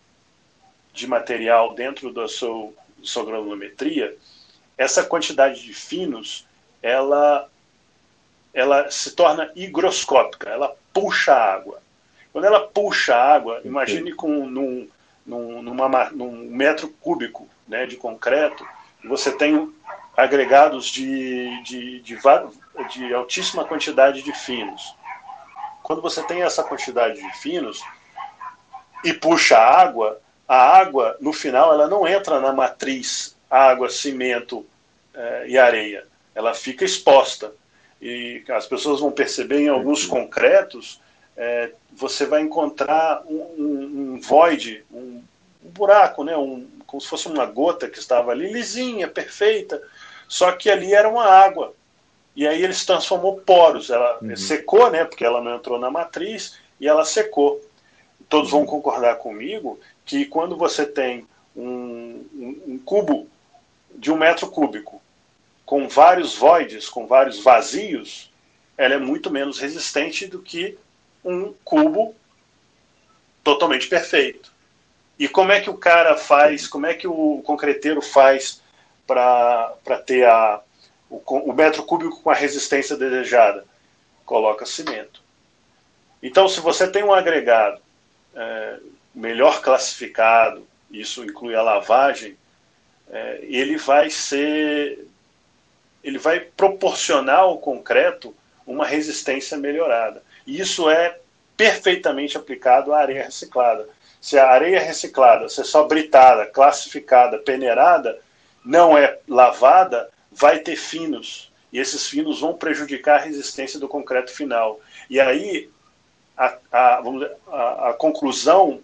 de 0.93 1.09
material 1.09 1.75
dentro 1.75 2.12
da 2.12 2.29
sua, 2.29 2.71
sua 3.03 3.25
granulometria, 3.25 4.17
essa 4.76 5.04
quantidade 5.04 5.62
de 5.62 5.73
finos 5.73 6.47
ela, 6.83 7.49
ela 8.52 8.90
se 8.90 9.12
torna 9.12 9.50
higroscópica, 9.54 10.50
ela 10.50 10.75
puxa 10.93 11.33
a 11.33 11.54
água. 11.54 11.81
Quando 12.33 12.45
ela 12.45 12.61
puxa 12.61 13.14
a 13.14 13.35
água, 13.35 13.61
imagine 13.64 14.12
com 14.12 14.47
num, 14.47 14.88
num, 15.25 15.62
numa, 15.62 16.11
num 16.11 16.50
metro 16.50 16.88
cúbico 17.00 17.49
né, 17.66 17.87
de 17.87 17.97
concreto, 17.97 18.66
você 19.04 19.33
tem 19.33 19.73
agregados 20.16 20.87
de, 20.87 21.62
de, 21.62 22.00
de, 22.00 22.19
de 22.90 23.14
altíssima 23.14 23.64
quantidade 23.64 24.23
de 24.23 24.33
finos. 24.33 24.95
Quando 25.83 26.02
você 26.02 26.23
tem 26.23 26.43
essa 26.43 26.62
quantidade 26.62 27.21
de 27.21 27.38
finos 27.38 27.83
e 29.04 29.12
puxa 29.12 29.57
a 29.57 29.81
água, 29.81 30.21
a 30.47 30.57
água, 30.57 31.16
no 31.21 31.33
final, 31.33 31.73
ela 31.73 31.88
não 31.88 32.07
entra 32.07 32.40
na 32.40 32.52
matriz 32.52 33.34
água, 33.54 33.88
cimento 33.88 34.66
eh, 35.14 35.44
e 35.49 35.58
areia. 35.58 36.06
Ela 36.34 36.54
fica 36.54 36.84
exposta. 36.84 37.52
E 38.02 38.42
as 38.49 38.66
pessoas 38.66 39.00
vão 39.00 39.12
perceber 39.12 39.61
em 39.61 39.68
alguns 39.68 40.04
concretos, 40.04 41.00
eh, 41.37 41.70
você 41.92 42.26
vai 42.26 42.42
encontrar 42.42 43.23
um, 43.26 43.54
um, 43.56 44.14
um 44.14 44.20
void, 44.20 44.84
um, 44.92 45.23
um, 45.64 45.70
buraco, 45.70 46.25
né? 46.25 46.37
um, 46.37 46.66
como 46.87 47.00
se 47.00 47.08
fosse 47.08 47.28
uma 47.28 47.46
gota 47.46 47.88
que 47.88 47.99
estava 47.99 48.32
ali, 48.32 48.52
lisinha, 48.52 49.08
perfeita, 49.08 49.80
só 50.28 50.52
que 50.52 50.68
ali 50.68 50.92
era 50.92 51.08
uma 51.08 51.25
água. 51.25 51.73
E 52.37 52.49
aí 52.49 52.62
ele 52.62 52.75
se 52.75 52.84
transformou 52.84 53.37
poros. 53.40 53.90
Ela 53.90 54.18
uhum. 54.20 54.37
secou, 54.37 54.90
né? 54.90 55.04
Porque 55.04 55.25
ela 55.25 55.40
não 55.40 55.54
entrou 55.54 55.78
na 55.78 55.90
matriz 55.90 56.58
e 56.80 56.88
ela 56.88 57.04
secou. 57.04 57.61
Todos 58.28 58.50
vão 58.50 58.66
concordar 58.66 59.16
comigo 59.16 59.78
que 60.04 60.25
quando 60.25 60.56
você 60.56 60.84
tem 60.84 61.26
um, 61.56 62.25
um, 62.34 62.62
um 62.66 62.78
cubo 62.84 63.28
de 64.04 64.12
um 64.12 64.18
metro 64.18 64.50
cúbico 64.50 65.00
com 65.64 65.88
vários 65.88 66.37
voids, 66.37 66.90
com 66.90 67.06
vários 67.06 67.42
vazios, 67.42 68.30
ela 68.76 68.96
é 68.96 68.99
muito 68.99 69.30
menos 69.30 69.58
resistente 69.58 70.26
do 70.26 70.42
que 70.42 70.76
um 71.25 71.54
cubo 71.64 72.14
totalmente 73.42 73.87
perfeito. 73.87 74.52
E 75.18 75.26
como 75.26 75.52
é 75.52 75.61
que 75.62 75.70
o 75.70 75.78
cara 75.78 76.18
faz, 76.18 76.68
como 76.68 76.84
é 76.84 76.92
que 76.92 77.06
o 77.08 77.40
concreteiro 77.46 78.02
faz 78.02 78.61
para 79.06 79.75
ter 80.04 80.26
a, 80.26 80.61
o, 81.08 81.16
o, 81.16 81.54
metro 81.54 81.82
cúbico 81.84 82.20
com 82.20 82.28
a 82.28 82.34
resistência 82.34 82.99
desejada? 82.99 83.64
Coloca 84.26 84.66
cimento. 84.66 85.23
Então, 86.23 86.46
se 86.46 86.61
você 86.61 86.87
tem 86.90 87.02
um 87.02 87.14
agregado 87.14 87.80
é, 88.34 88.76
melhor 89.14 89.62
classificado, 89.62 90.66
isso 90.90 91.25
inclui 91.25 91.54
a 91.54 91.62
lavagem, 91.62 92.37
é, 93.11 93.40
ele 93.42 93.76
vai 93.76 94.11
ser, 94.11 95.06
ele 96.02 96.18
vai 96.18 96.40
proporcionar 96.40 97.40
ao 97.40 97.58
concreto 97.58 98.34
uma 98.66 98.87
resistência 98.87 99.56
melhorada. 99.56 100.23
E 100.46 100.61
isso 100.61 100.88
é 100.88 101.18
perfeitamente 101.56 102.37
aplicado 102.37 102.92
à 102.92 103.00
areia 103.00 103.25
reciclada. 103.25 103.88
Se 104.20 104.38
a 104.38 104.49
areia 104.49 104.80
reciclada, 104.80 105.49
se 105.49 105.61
é 105.61 105.64
só 105.64 105.84
britada, 105.84 106.46
classificada, 106.46 107.38
peneirada, 107.38 108.18
não 108.64 108.96
é 108.96 109.18
lavada, 109.28 110.08
vai 110.32 110.58
ter 110.61 110.76
finos. 110.76 111.52
E 111.73 111.78
esses 111.78 112.08
finos 112.08 112.40
vão 112.40 112.54
prejudicar 112.54 113.20
a 113.20 113.23
resistência 113.23 113.78
do 113.78 113.88
concreto 113.88 114.32
final. 114.32 114.80
E 115.11 115.20
aí 115.20 115.70
a, 116.37 116.56
a, 116.73 117.02
a, 117.49 117.90
a 117.90 117.92
conclusão 117.92 118.80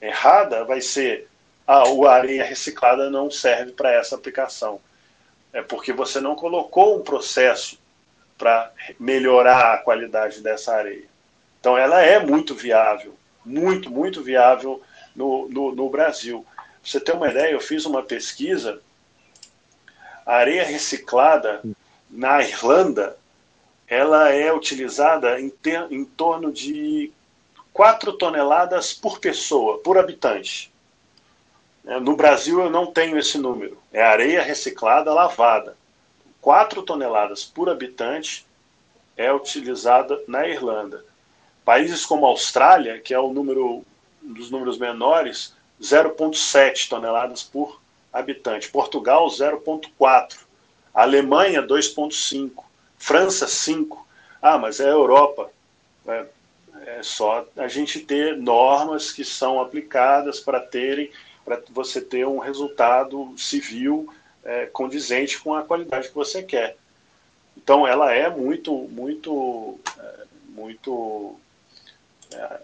errada 0.00 0.64
vai 0.64 0.80
ser 0.80 1.28
ah, 1.72 1.84
a 1.84 2.12
areia 2.12 2.42
reciclada 2.42 3.08
não 3.08 3.30
serve 3.30 3.70
para 3.70 3.92
essa 3.92 4.16
aplicação. 4.16 4.80
É 5.52 5.62
porque 5.62 5.92
você 5.92 6.20
não 6.20 6.34
colocou 6.34 6.98
um 6.98 7.02
processo 7.04 7.78
para 8.36 8.72
melhorar 8.98 9.74
a 9.74 9.78
qualidade 9.78 10.40
dessa 10.40 10.74
areia. 10.74 11.04
Então, 11.60 11.78
ela 11.78 12.02
é 12.02 12.18
muito 12.18 12.56
viável, 12.56 13.14
muito, 13.44 13.88
muito 13.88 14.20
viável 14.20 14.82
no, 15.14 15.48
no, 15.48 15.72
no 15.72 15.88
Brasil. 15.88 16.44
Pra 16.56 16.66
você 16.82 16.98
ter 16.98 17.12
uma 17.12 17.28
ideia, 17.28 17.52
eu 17.52 17.60
fiz 17.60 17.86
uma 17.86 18.02
pesquisa. 18.02 18.80
A 20.26 20.38
areia 20.38 20.64
reciclada 20.64 21.62
na 22.10 22.42
Irlanda, 22.42 23.16
ela 23.86 24.30
é 24.30 24.52
utilizada 24.52 25.40
em, 25.40 25.48
ter, 25.48 25.86
em 25.92 26.04
torno 26.04 26.50
de 26.50 27.12
4 27.72 28.14
toneladas 28.14 28.92
por 28.92 29.20
pessoa, 29.20 29.78
por 29.78 29.96
habitante. 29.96 30.69
É, 31.86 31.98
no 31.98 32.16
Brasil 32.16 32.60
eu 32.60 32.70
não 32.70 32.86
tenho 32.86 33.18
esse 33.18 33.38
número. 33.38 33.78
É 33.92 34.02
areia 34.02 34.42
reciclada 34.42 35.12
lavada. 35.12 35.76
4 36.40 36.82
toneladas 36.82 37.44
por 37.44 37.68
habitante 37.68 38.46
é 39.16 39.32
utilizada 39.32 40.18
na 40.26 40.46
Irlanda. 40.48 41.04
Países 41.64 42.06
como 42.06 42.26
a 42.26 42.30
Austrália, 42.30 42.98
que 42.98 43.12
é 43.12 43.18
o 43.18 43.32
número 43.32 43.84
um 44.22 44.32
dos 44.34 44.50
números 44.50 44.78
menores, 44.78 45.54
0,7 45.80 46.88
toneladas 46.88 47.42
por 47.42 47.80
habitante. 48.12 48.70
Portugal, 48.70 49.26
0,4. 49.28 50.38
Alemanha, 50.92 51.62
2,5. 51.62 52.64
França, 52.98 53.46
5. 53.46 54.06
Ah, 54.42 54.58
mas 54.58 54.80
é 54.80 54.86
a 54.86 54.88
Europa. 54.88 55.50
É, 56.06 56.26
é 56.86 57.02
só 57.02 57.46
a 57.56 57.68
gente 57.68 58.00
ter 58.00 58.36
normas 58.36 59.12
que 59.12 59.24
são 59.24 59.60
aplicadas 59.60 60.40
para 60.40 60.60
terem 60.60 61.10
para 61.56 61.72
você 61.74 62.00
ter 62.00 62.26
um 62.26 62.38
resultado 62.38 63.32
civil 63.36 64.12
é, 64.44 64.66
condizente 64.66 65.38
com 65.40 65.54
a 65.54 65.62
qualidade 65.62 66.08
que 66.08 66.14
você 66.14 66.42
quer. 66.42 66.76
Então, 67.56 67.86
ela 67.86 68.12
é 68.12 68.28
muito, 68.28 68.72
muito, 68.72 69.78
é, 69.98 70.24
muito 70.54 71.36
é, 72.32 72.60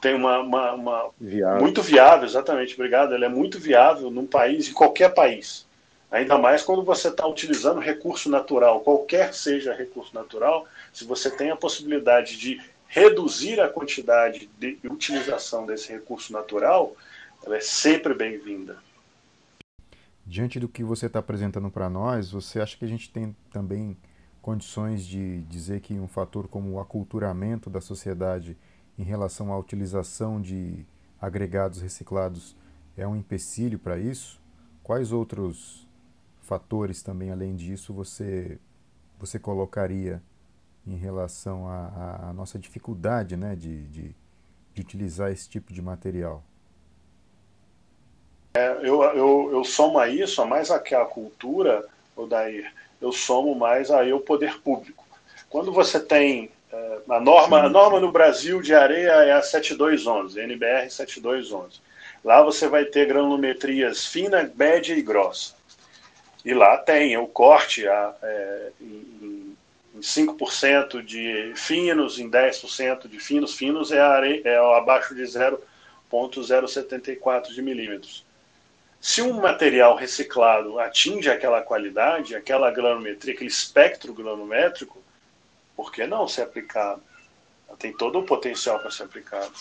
tem 0.00 0.14
uma, 0.14 0.40
uma, 0.40 0.72
uma 0.72 1.10
viável. 1.20 1.60
muito 1.60 1.82
viável, 1.82 2.26
exatamente, 2.26 2.74
obrigado. 2.74 3.14
Ela 3.14 3.26
é 3.26 3.28
muito 3.28 3.58
viável 3.58 4.10
num 4.10 4.26
país, 4.26 4.68
em 4.68 4.72
qualquer 4.72 5.14
país. 5.14 5.66
Ainda 6.10 6.38
mais 6.38 6.62
quando 6.62 6.84
você 6.84 7.08
está 7.08 7.26
utilizando 7.26 7.80
recurso 7.80 8.30
natural, 8.30 8.80
qualquer 8.80 9.34
seja 9.34 9.74
recurso 9.74 10.14
natural, 10.14 10.66
se 10.92 11.04
você 11.04 11.30
tem 11.30 11.50
a 11.50 11.56
possibilidade 11.56 12.36
de 12.36 12.60
reduzir 12.86 13.60
a 13.60 13.68
quantidade 13.68 14.48
de 14.58 14.78
utilização 14.84 15.66
desse 15.66 15.92
recurso 15.92 16.32
natural, 16.32 16.94
ela 17.44 17.56
é 17.56 17.60
sempre 17.60 18.14
bem-vinda. 18.14 18.78
Diante 20.24 20.58
do 20.58 20.68
que 20.68 20.82
você 20.82 21.06
está 21.06 21.20
apresentando 21.20 21.70
para 21.70 21.88
nós, 21.88 22.32
você 22.32 22.60
acha 22.60 22.76
que 22.76 22.84
a 22.84 22.88
gente 22.88 23.10
tem 23.10 23.34
também 23.52 23.96
condições 24.42 25.04
de 25.04 25.42
dizer 25.42 25.80
que 25.80 25.94
um 25.94 26.08
fator 26.08 26.48
como 26.48 26.72
o 26.72 26.80
aculturamento 26.80 27.70
da 27.70 27.80
sociedade 27.80 28.56
em 28.98 29.02
relação 29.02 29.52
à 29.52 29.58
utilização 29.58 30.40
de 30.40 30.84
agregados 31.20 31.80
reciclados 31.80 32.56
é 32.96 33.06
um 33.06 33.16
empecilho 33.16 33.78
para 33.78 33.98
isso? 33.98 34.40
Quais 34.82 35.12
outros 35.12 35.86
fatores 36.40 37.02
também 37.02 37.30
além 37.30 37.54
disso 37.54 37.92
você 37.92 38.58
você 39.18 39.38
colocaria 39.38 40.22
em 40.86 40.96
relação 40.96 41.68
à 41.68 42.32
nossa 42.34 42.58
dificuldade 42.58 43.36
né, 43.36 43.56
de, 43.56 43.88
de, 43.88 44.14
de 44.74 44.80
utilizar 44.80 45.32
esse 45.32 45.48
tipo 45.48 45.72
de 45.72 45.82
material? 45.82 46.44
É, 48.56 48.78
eu, 48.80 49.02
eu, 49.02 49.50
eu 49.52 49.64
somo 49.64 49.98
a 49.98 50.08
isso, 50.08 50.40
a 50.40 50.46
mais 50.46 50.70
a, 50.70 50.76
a 50.76 51.04
cultura, 51.04 51.84
Odair, 52.16 52.72
eu 53.02 53.12
somo 53.12 53.54
mais 53.54 53.90
aí 53.90 54.14
o 54.14 54.20
poder 54.20 54.58
público. 54.60 55.06
Quando 55.50 55.70
você 55.70 56.00
tem 56.00 56.50
é, 56.72 56.98
a 57.10 57.20
norma, 57.20 57.60
a 57.60 57.68
norma 57.68 58.00
no 58.00 58.10
Brasil 58.10 58.62
de 58.62 58.74
areia 58.74 59.10
é 59.10 59.32
a 59.32 59.42
7211, 59.42 60.40
NBR 60.40 60.90
7211. 60.90 61.82
Lá 62.24 62.42
você 62.42 62.66
vai 62.66 62.86
ter 62.86 63.06
granulometrias 63.06 64.06
fina, 64.06 64.50
média 64.56 64.94
e 64.94 65.02
grossa. 65.02 65.54
E 66.42 66.54
lá 66.54 66.78
tem 66.78 67.14
o 67.18 67.26
corte 67.26 67.86
a, 67.86 68.14
é, 68.22 68.72
em, 68.80 69.54
em 69.94 70.00
5% 70.00 71.04
de 71.04 71.52
finos, 71.56 72.18
em 72.18 72.30
10% 72.30 73.06
de 73.06 73.20
finos. 73.20 73.54
Finos 73.54 73.92
é, 73.92 74.00
areia, 74.00 74.40
é 74.44 74.56
abaixo 74.78 75.14
de 75.14 75.26
0,074 75.26 77.52
de 77.52 77.60
milímetros. 77.60 78.24
Se 79.00 79.22
um 79.22 79.40
material 79.40 79.96
reciclado 79.96 80.78
atinge 80.78 81.28
aquela 81.30 81.62
qualidade, 81.62 82.34
aquela 82.34 82.70
granometria, 82.70 83.34
aquele 83.34 83.50
espectro 83.50 84.12
granométrico, 84.12 85.02
por 85.76 85.92
que 85.92 86.06
não 86.06 86.26
ser 86.26 86.42
aplicado? 86.42 87.02
Tem 87.78 87.92
todo 87.92 88.18
o 88.18 88.24
potencial 88.24 88.78
para 88.78 88.90
ser 88.90 89.04
aplicado. 89.04 89.52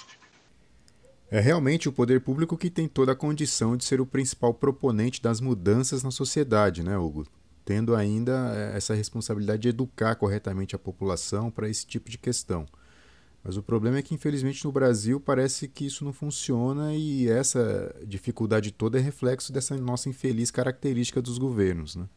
É 1.30 1.40
realmente 1.40 1.90
o 1.90 1.92
poder 1.92 2.22
público 2.22 2.58
que 2.58 2.70
tem 2.70 2.88
toda 2.88 3.12
a 3.12 3.16
condição 3.16 3.76
de 3.76 3.84
ser 3.84 4.00
o 4.00 4.06
principal 4.06 4.54
proponente 4.54 5.22
das 5.22 5.42
mudanças 5.42 6.04
na 6.04 6.12
sociedade, 6.12 6.84
né, 6.84 6.98
Hugo? 6.98 7.28
Tendo 7.66 7.96
ainda 7.96 8.54
eh, 8.56 8.78
essa 8.78 8.94
responsabilidade 8.94 9.64
de 9.64 9.70
educar 9.70 10.16
corretamente 10.16 10.76
a 10.76 10.80
população 10.80 11.50
para 11.50 11.68
esse 11.68 11.86
tipo 11.86 12.10
de 12.10 12.18
questão. 12.18 12.68
Mas 13.46 13.58
o 13.58 13.62
problema 13.62 14.00
é 14.00 14.02
que, 14.02 14.16
infelizmente, 14.16 14.66
no 14.66 14.72
Brasil 14.72 15.20
parece 15.20 15.68
que 15.68 15.86
isso 15.86 16.04
não 16.04 16.12
funciona 16.12 16.96
e 16.96 17.30
essa 17.30 17.96
dificuldade 18.04 18.72
toda 18.72 18.98
é 18.98 19.02
reflexo 19.02 19.54
dessa 19.54 19.78
nossa 19.78 20.10
infeliz 20.10 20.50
característica 20.50 21.22
dos 21.22 21.38
governos. 21.38 21.96
Né? 21.96 22.10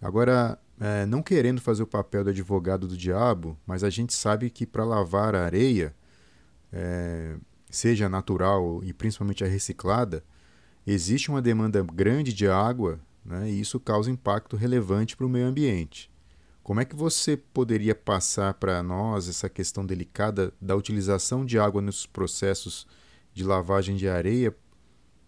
Agora, 0.00 0.60
é, 0.78 1.04
não 1.06 1.20
querendo 1.20 1.60
fazer 1.60 1.82
o 1.82 1.88
papel 1.88 2.22
do 2.22 2.30
advogado 2.30 2.86
do 2.86 2.96
diabo, 2.96 3.58
mas 3.66 3.82
a 3.82 3.90
gente 3.90 4.14
sabe 4.14 4.48
que 4.48 4.64
para 4.64 4.84
lavar 4.84 5.34
a 5.34 5.44
areia, 5.44 5.92
é, 6.72 7.36
seja 7.68 8.08
natural 8.08 8.84
e 8.84 8.92
principalmente 8.92 9.42
a 9.42 9.48
reciclada, 9.48 10.22
existe 10.86 11.30
uma 11.30 11.42
demanda 11.42 11.82
grande 11.82 12.32
de 12.32 12.46
água 12.46 13.00
né, 13.24 13.50
e 13.50 13.60
isso 13.60 13.80
causa 13.80 14.08
impacto 14.08 14.54
relevante 14.54 15.16
para 15.16 15.26
o 15.26 15.28
meio 15.28 15.46
ambiente. 15.46 16.08
Como 16.66 16.80
é 16.80 16.84
que 16.84 16.96
você 16.96 17.36
poderia 17.36 17.94
passar 17.94 18.54
para 18.54 18.82
nós 18.82 19.28
essa 19.28 19.48
questão 19.48 19.86
delicada 19.86 20.52
da 20.60 20.74
utilização 20.74 21.46
de 21.46 21.60
água 21.60 21.80
nos 21.80 22.06
processos 22.06 22.88
de 23.32 23.44
lavagem 23.44 23.94
de 23.94 24.08
areia 24.08 24.52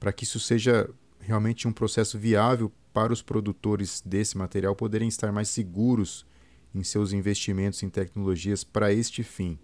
para 0.01 0.13
que 0.13 0.25
isso 0.25 0.41
seja 0.41 0.91
realmente 1.21 1.69
um 1.69 1.73
processo 1.73 2.19
viável 2.19 2.73
para 2.93 3.13
os 3.13 3.23
produtores 3.23 4.01
desse 4.05 4.37
material 4.37 4.75
poderem 4.75 5.07
estar 5.07 5.31
mais 5.31 5.49
seguros 5.49 6.27
em 6.75 6.83
seus 6.83 7.13
investimentos 7.13 7.85
em 7.85 7.89
tecnologias 7.89 8.65
para 8.65 8.93
este 8.93 9.23
fim? 9.23 9.57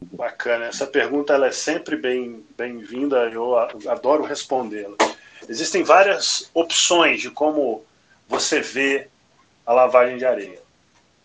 Bacana, 0.00 0.64
essa 0.64 0.86
pergunta 0.86 1.34
ela 1.34 1.48
é 1.48 1.52
sempre 1.52 1.96
bem 1.96 2.46
bem-vinda, 2.56 3.30
eu 3.30 3.58
adoro 3.58 4.22
respondê-la. 4.22 4.96
Existem 5.46 5.82
várias 5.82 6.50
opções 6.54 7.20
de 7.20 7.30
como 7.30 7.84
você 8.26 8.62
vê 8.62 9.10
a 9.64 9.72
lavagem 9.72 10.16
de 10.16 10.24
areia. 10.24 10.58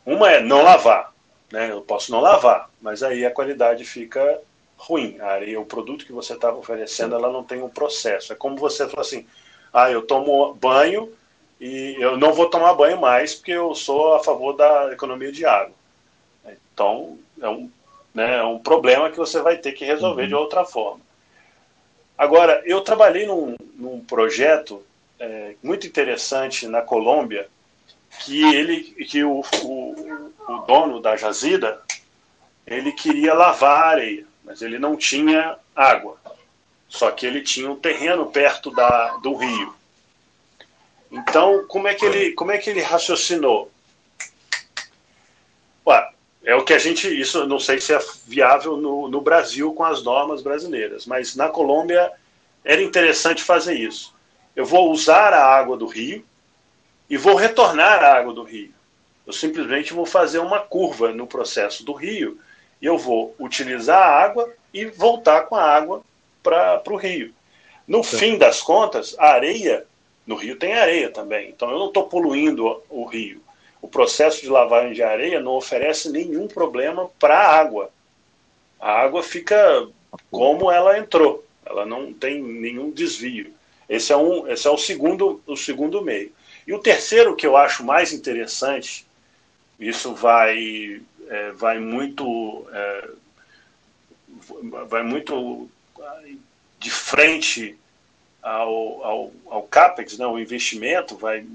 Uma 0.06 0.32
é 0.32 0.41
não 0.41 0.62
lavar, 0.62 1.13
né? 1.52 1.71
Eu 1.71 1.82
posso 1.82 2.12
não 2.12 2.21
lavar, 2.21 2.69
mas 2.82 3.02
aí 3.02 3.26
a 3.26 3.32
qualidade 3.32 3.84
fica 3.84 4.39
ruim. 4.78 5.17
A 5.19 5.28
areia, 5.28 5.60
o 5.60 5.65
produto 5.65 6.06
que 6.06 6.12
você 6.12 6.34
está 6.34 6.54
oferecendo, 6.54 7.15
ela 7.15 7.32
não 7.32 7.43
tem 7.43 7.62
um 7.62 7.69
processo. 7.69 8.34
É 8.34 8.36
como 8.36 8.58
você 8.58 8.88
falou 8.88 9.02
assim: 9.02 9.26
ah, 9.74 9.89
eu 9.89 10.02
tomo 10.04 10.54
banho 10.54 11.12
e 11.60 11.95
eu 12.00 12.17
não 12.17 12.34
vou 12.34 12.50
tomar 12.50 12.74
banho 12.74 13.00
mais 13.00 13.34
porque 13.34 13.52
eu 13.52 13.74
sou 13.74 14.15
a 14.15 14.24
favor 14.24 14.54
da 14.54 14.91
economia 14.91 15.32
de 15.32 15.45
água. 15.45 15.74
Então, 16.74 17.17
é 17.41 17.50
um, 17.50 17.71
né, 18.13 18.38
é 18.38 18.43
um 18.43 18.60
problema 18.60 19.10
que 19.10 19.17
você 19.17 19.41
vai 19.41 19.58
ter 19.58 19.71
que 19.71 19.86
resolver 19.86 20.24
uhum. 20.24 20.28
de 20.28 20.36
outra 20.36 20.65
forma. 20.65 21.02
Agora, 22.17 22.62
eu 22.65 22.82
trabalhei 22.82 23.26
num, 23.26 23.56
num 23.76 24.00
projeto 24.00 24.84
é, 25.19 25.56
muito 25.63 25.88
interessante 25.88 26.67
na 26.67 26.82
Colômbia, 26.82 27.48
que 28.19 28.43
ele 28.43 28.82
que 29.06 29.23
o, 29.23 29.41
o, 29.63 30.34
o 30.47 30.58
dono 30.67 30.99
da 30.99 31.15
jazida 31.15 31.82
ele 32.65 32.91
queria 32.91 33.34
lavar 33.34 33.84
a 33.84 33.89
areia, 33.89 34.25
mas 34.43 34.62
ele 34.62 34.80
não 34.80 34.95
tinha 34.95 35.58
água. 35.75 36.17
Só 36.88 37.12
que 37.12 37.25
ele 37.25 37.41
tinha 37.41 37.69
um 37.69 37.75
terreno 37.75 38.25
perto 38.28 38.71
da, 38.71 39.17
do 39.17 39.36
rio. 39.36 39.75
Então, 41.12 41.65
como 41.67 41.88
é 41.88 41.93
que 41.93 42.06
ele, 42.06 42.32
como 42.32 42.51
é 42.51 42.58
que 42.58 42.69
ele 42.69 42.82
raciocinou? 42.82 43.71
Ué, 45.86 46.10
é 46.43 46.56
o 46.56 46.63
que 46.63 46.73
a 46.73 46.80
gente. 46.80 47.08
Isso 47.08 47.45
não 47.47 47.60
sei 47.60 47.80
se 47.80 47.93
é 47.93 47.99
viável 48.25 48.78
no, 48.78 49.08
no 49.08 49.21
Brasil 49.21 49.73
com 49.73 49.84
as 49.84 50.04
normas 50.04 50.41
brasileiras, 50.41 51.06
mas 51.06 51.36
na 51.36 51.49
Colômbia 51.49 52.12
era 52.63 52.82
interessante 52.82 53.43
fazer 53.43 53.75
isso. 53.75 54.13
Eu 54.56 54.65
vou 54.65 54.91
usar 54.91 55.34
a 55.34 55.45
água 55.45 55.78
do 55.78 55.86
rio, 55.86 56.25
e 57.10 57.18
vou 57.18 57.36
retornar 57.36 58.04
a 58.04 58.15
água 58.15 58.34
do 58.34 58.44
rio. 58.44 58.74
Eu 59.26 59.34
simplesmente 59.34 59.94
vou 59.94 60.06
fazer 60.06 60.39
uma 60.39 60.60
curva 60.60 61.12
no 61.12 61.26
processo 61.26 61.84
do 61.84 61.94
rio 61.94 62.39
e 62.82 62.86
eu 62.86 62.98
vou 62.98 63.36
utilizar 63.39 64.00
a 64.02 64.24
água 64.24 64.52
e 64.74 64.86
voltar 64.86 65.41
com 65.44 65.56
a 65.56 65.63
água 65.63 66.02
para 66.44 66.82
o 66.88 66.96
rio. 66.96 67.34
No 67.88 68.04
Sim. 68.04 68.18
fim 68.18 68.38
das 68.38 68.62
contas, 68.62 69.15
a 69.18 69.28
areia, 69.30 69.86
no 70.26 70.36
rio 70.36 70.58
tem 70.58 70.74
areia 70.74 71.10
também, 71.10 71.50
então 71.50 71.70
eu 71.72 71.80
não 71.80 71.88
estou 71.88 72.04
poluindo 72.04 72.82
o 72.89 73.06
rio. 73.06 73.41
O 73.82 73.88
processo 73.88 74.41
de 74.41 74.50
lavagem 74.50 74.94
de 74.94 75.04
areia 75.04 75.39
não 75.39 75.52
oferece 75.54 76.12
nenhum 76.12 76.48
problema 76.48 77.10
para 77.20 77.38
a 77.38 77.60
água. 77.60 77.91
A 78.80 78.91
água 78.91 79.22
fica 79.22 79.88
como 80.32 80.72
ela 80.72 80.98
entrou, 80.98 81.44
ela 81.65 81.86
não 81.86 82.12
tem 82.13 82.41
nenhum 82.41 82.89
desvio. 82.89 83.54
Esse 83.88 84.12
é, 84.12 84.18
um, 84.18 84.48
esse 84.48 84.68
é 84.68 84.72
o, 84.72 84.78
segundo, 84.78 85.41
o 85.46 85.56
segundo 85.56 86.02
meio. 86.02 86.32
E 86.67 86.73
o 86.73 86.80
terceiro 86.80 87.36
que 87.36 87.45
eu 87.45 87.56
acho 87.56 87.84
mais 87.84 88.12
interessante, 88.12 89.06
isso 89.80 90.15
vai, 90.15 91.01
é, 91.28 91.51
vai 91.51 91.80
muito 91.80 92.67
é, 92.71 93.10
vai 94.88 95.04
muito 95.04 95.69
de 96.80 96.91
frente 96.91 97.78
ao, 98.41 99.04
ao, 99.04 99.32
ao 99.47 99.63
CAPEX, 99.63 100.17
né, 100.17 100.28
o 100.28 100.38
investimento, 100.38 101.17
vai, 101.17 101.45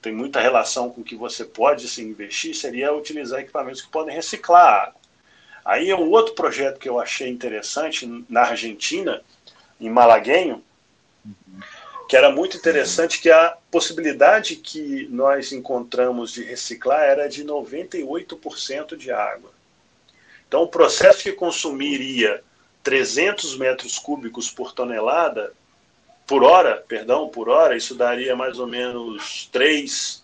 tem 0.00 0.12
muita 0.12 0.40
relação 0.40 0.90
com 0.90 1.02
o 1.02 1.04
que 1.04 1.14
você 1.14 1.44
pode 1.44 1.88
se 1.88 2.02
investir, 2.02 2.54
seria 2.54 2.92
utilizar 2.92 3.40
equipamentos 3.40 3.82
que 3.82 3.90
podem 3.90 4.14
reciclar 4.14 4.84
água. 4.84 5.02
Aí 5.64 5.90
é 5.90 5.96
um 5.96 6.10
outro 6.10 6.34
projeto 6.34 6.78
que 6.78 6.88
eu 6.88 6.98
achei 6.98 7.28
interessante 7.28 8.06
na 8.28 8.42
Argentina, 8.42 9.22
em 9.80 9.90
Malaguenho, 9.90 10.62
que 12.12 12.16
era 12.18 12.30
muito 12.30 12.58
interessante 12.58 13.22
que 13.22 13.30
a 13.30 13.56
possibilidade 13.70 14.56
que 14.56 15.08
nós 15.10 15.50
encontramos 15.50 16.30
de 16.30 16.44
reciclar 16.44 17.00
era 17.00 17.26
de 17.26 17.42
98% 17.42 18.98
de 18.98 19.10
água. 19.10 19.50
Então, 20.46 20.60
o 20.60 20.68
processo 20.68 21.22
que 21.22 21.32
consumiria 21.32 22.44
300 22.82 23.56
metros 23.56 23.98
cúbicos 23.98 24.50
por 24.50 24.74
tonelada, 24.74 25.54
por 26.26 26.44
hora, 26.44 26.84
perdão, 26.86 27.30
por 27.30 27.48
hora, 27.48 27.78
isso 27.78 27.94
daria 27.94 28.36
mais 28.36 28.58
ou 28.58 28.66
menos 28.66 29.48
3, 29.50 30.22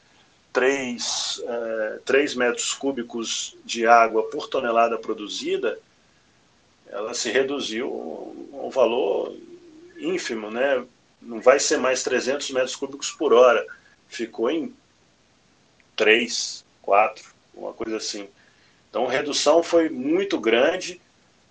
3, 0.52 1.38
uh, 1.38 2.00
3 2.04 2.34
metros 2.34 2.74
cúbicos 2.74 3.56
de 3.64 3.86
água 3.86 4.24
por 4.24 4.46
tonelada 4.46 4.98
produzida, 4.98 5.78
ela 6.90 7.14
se 7.14 7.30
reduziu 7.30 7.86
a 8.52 8.56
um 8.56 8.68
valor 8.68 9.34
ínfimo, 9.98 10.50
né? 10.50 10.84
Não 11.20 11.40
vai 11.40 11.58
ser 11.58 11.78
mais 11.78 12.02
300 12.02 12.50
metros 12.50 12.76
cúbicos 12.76 13.10
por 13.10 13.32
hora. 13.32 13.66
Ficou 14.08 14.50
em 14.50 14.74
3, 15.96 16.64
4, 16.82 17.24
uma 17.54 17.72
coisa 17.72 17.96
assim. 17.96 18.28
Então, 18.88 19.06
a 19.06 19.10
redução 19.10 19.62
foi 19.62 19.88
muito 19.88 20.38
grande 20.40 21.00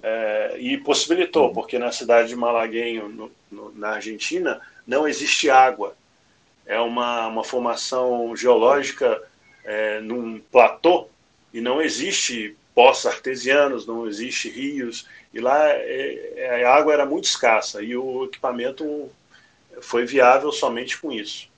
é, 0.01 0.56
e 0.60 0.77
possibilitou, 0.77 1.53
porque 1.53 1.77
na 1.77 1.91
cidade 1.91 2.30
de 2.30 2.36
Malagueño, 2.36 3.10
no, 3.10 3.32
no, 3.51 3.71
na 3.75 3.89
Argentina, 3.89 4.60
não 4.86 5.08
existe 5.08 5.49
água. 5.49 5.95
É 6.65 6.80
uma, 6.80 7.27
uma 7.27 7.43
formação 7.43 8.36
geológica 8.36 9.21
é, 9.63 9.99
num 9.99 10.39
platô 10.51 11.08
e 11.53 11.62
não 11.62 11.82
existe 11.82 12.56
poços 12.73 13.08
artesianos, 13.08 13.88
não 13.88 14.08
existe 14.08 14.49
rios, 14.49 15.08
e 15.34 15.39
lá 15.39 15.67
é, 15.69 16.34
é, 16.36 16.63
a 16.63 16.75
água 16.75 16.93
era 16.93 17.06
muito 17.06 17.25
escassa 17.25 17.82
e 17.82 17.95
o 17.95 18.25
equipamento 18.25 19.10
foi 19.81 20.05
viável 20.05 20.51
somente 20.51 20.99
com 20.99 21.11
isso. 21.11 21.49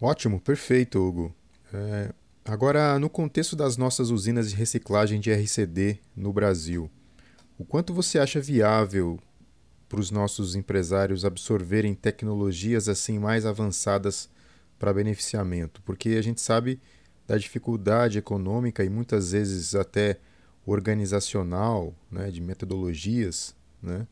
Ótimo, 0.00 0.40
perfeito, 0.40 0.98
Hugo. 0.98 1.34
É, 1.72 2.12
agora, 2.44 2.98
no 2.98 3.08
contexto 3.08 3.56
das 3.56 3.76
nossas 3.76 4.10
usinas 4.10 4.50
de 4.50 4.56
reciclagem 4.56 5.20
de 5.20 5.30
RCD 5.30 5.98
no 6.14 6.32
Brasil, 6.32 6.90
o 7.58 7.64
quanto 7.64 7.94
você 7.94 8.18
acha 8.18 8.40
viável 8.40 9.18
para 9.88 10.00
os 10.00 10.10
nossos 10.10 10.54
empresários 10.54 11.24
absorverem 11.24 11.94
tecnologias 11.94 12.88
assim 12.88 13.18
mais 13.18 13.46
avançadas 13.46 14.28
para 14.78 14.92
beneficiamento? 14.92 15.80
Porque 15.82 16.10
a 16.10 16.22
gente 16.22 16.40
sabe 16.40 16.80
da 17.26 17.38
dificuldade 17.38 18.18
econômica 18.18 18.84
e 18.84 18.90
muitas 18.90 19.32
vezes 19.32 19.74
até 19.74 20.18
organizacional, 20.66 21.94
né, 22.10 22.30
de 22.30 22.40
metodologias, 22.40 23.54
né, 23.82 24.06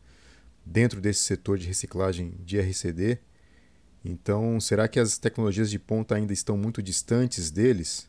dentro 0.64 1.00
desse 1.00 1.20
setor 1.20 1.58
de 1.58 1.66
reciclagem 1.66 2.34
de 2.40 2.58
RCD. 2.58 3.18
Então, 4.04 4.60
será 4.60 4.86
que 4.86 5.00
as 5.00 5.18
tecnologias 5.18 5.70
de 5.70 5.78
ponta 5.78 6.14
ainda 6.14 6.32
estão 6.32 6.56
muito 6.56 6.82
distantes 6.82 7.50
deles? 7.50 8.08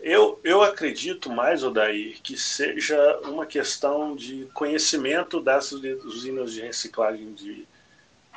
Eu, 0.00 0.40
eu 0.44 0.62
acredito 0.62 1.30
mais, 1.30 1.64
Odair, 1.64 2.20
que 2.22 2.36
seja 2.36 3.20
uma 3.24 3.44
questão 3.44 4.14
de 4.14 4.48
conhecimento 4.54 5.40
dessas 5.40 5.80
usinas 6.04 6.52
de 6.52 6.60
reciclagem 6.60 7.32
de, 7.34 7.66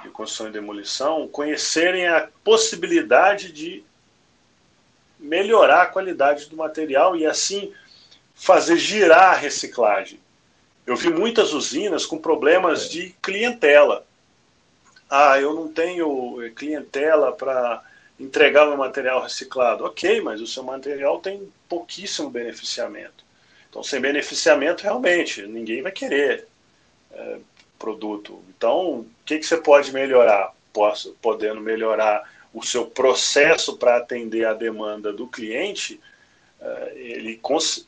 de 0.01 0.09
construção 0.09 0.47
e 0.47 0.51
demolição, 0.51 1.27
conhecerem 1.27 2.07
a 2.07 2.29
possibilidade 2.43 3.51
de 3.51 3.83
melhorar 5.19 5.83
a 5.83 5.87
qualidade 5.87 6.49
do 6.49 6.57
material 6.57 7.15
e 7.15 7.25
assim 7.25 7.71
fazer 8.33 8.77
girar 8.77 9.33
a 9.33 9.35
reciclagem. 9.35 10.19
Eu 10.85 10.95
vi 10.95 11.09
muitas 11.09 11.53
usinas 11.53 12.05
com 12.05 12.17
problemas 12.17 12.89
de 12.89 13.15
clientela. 13.21 14.05
Ah, 15.09 15.39
eu 15.39 15.53
não 15.53 15.67
tenho 15.67 16.37
clientela 16.55 17.31
para 17.31 17.83
entregar 18.19 18.67
meu 18.67 18.77
material 18.77 19.21
reciclado. 19.21 19.83
Ok, 19.85 20.21
mas 20.21 20.41
o 20.41 20.47
seu 20.47 20.63
material 20.63 21.19
tem 21.19 21.51
pouquíssimo 21.67 22.29
beneficiamento. 22.29 23.23
Então, 23.69 23.83
sem 23.83 23.99
beneficiamento, 23.99 24.83
realmente, 24.83 25.43
ninguém 25.43 25.81
vai 25.81 25.91
querer 25.91 26.47
é, 27.11 27.37
produto. 27.79 28.41
Então, 28.49 28.99
o 28.99 29.07
que, 29.25 29.39
que 29.39 29.45
você 29.45 29.57
pode 29.57 29.91
melhorar? 29.93 30.53
Posso, 30.73 31.15
podendo 31.21 31.61
melhorar 31.61 32.29
o 32.53 32.63
seu 32.63 32.85
processo 32.85 33.77
para 33.77 33.97
atender 33.97 34.45
a 34.45 34.53
demanda 34.53 35.11
do 35.11 35.25
cliente, 35.27 35.99
é, 36.61 36.93
ele 36.95 37.41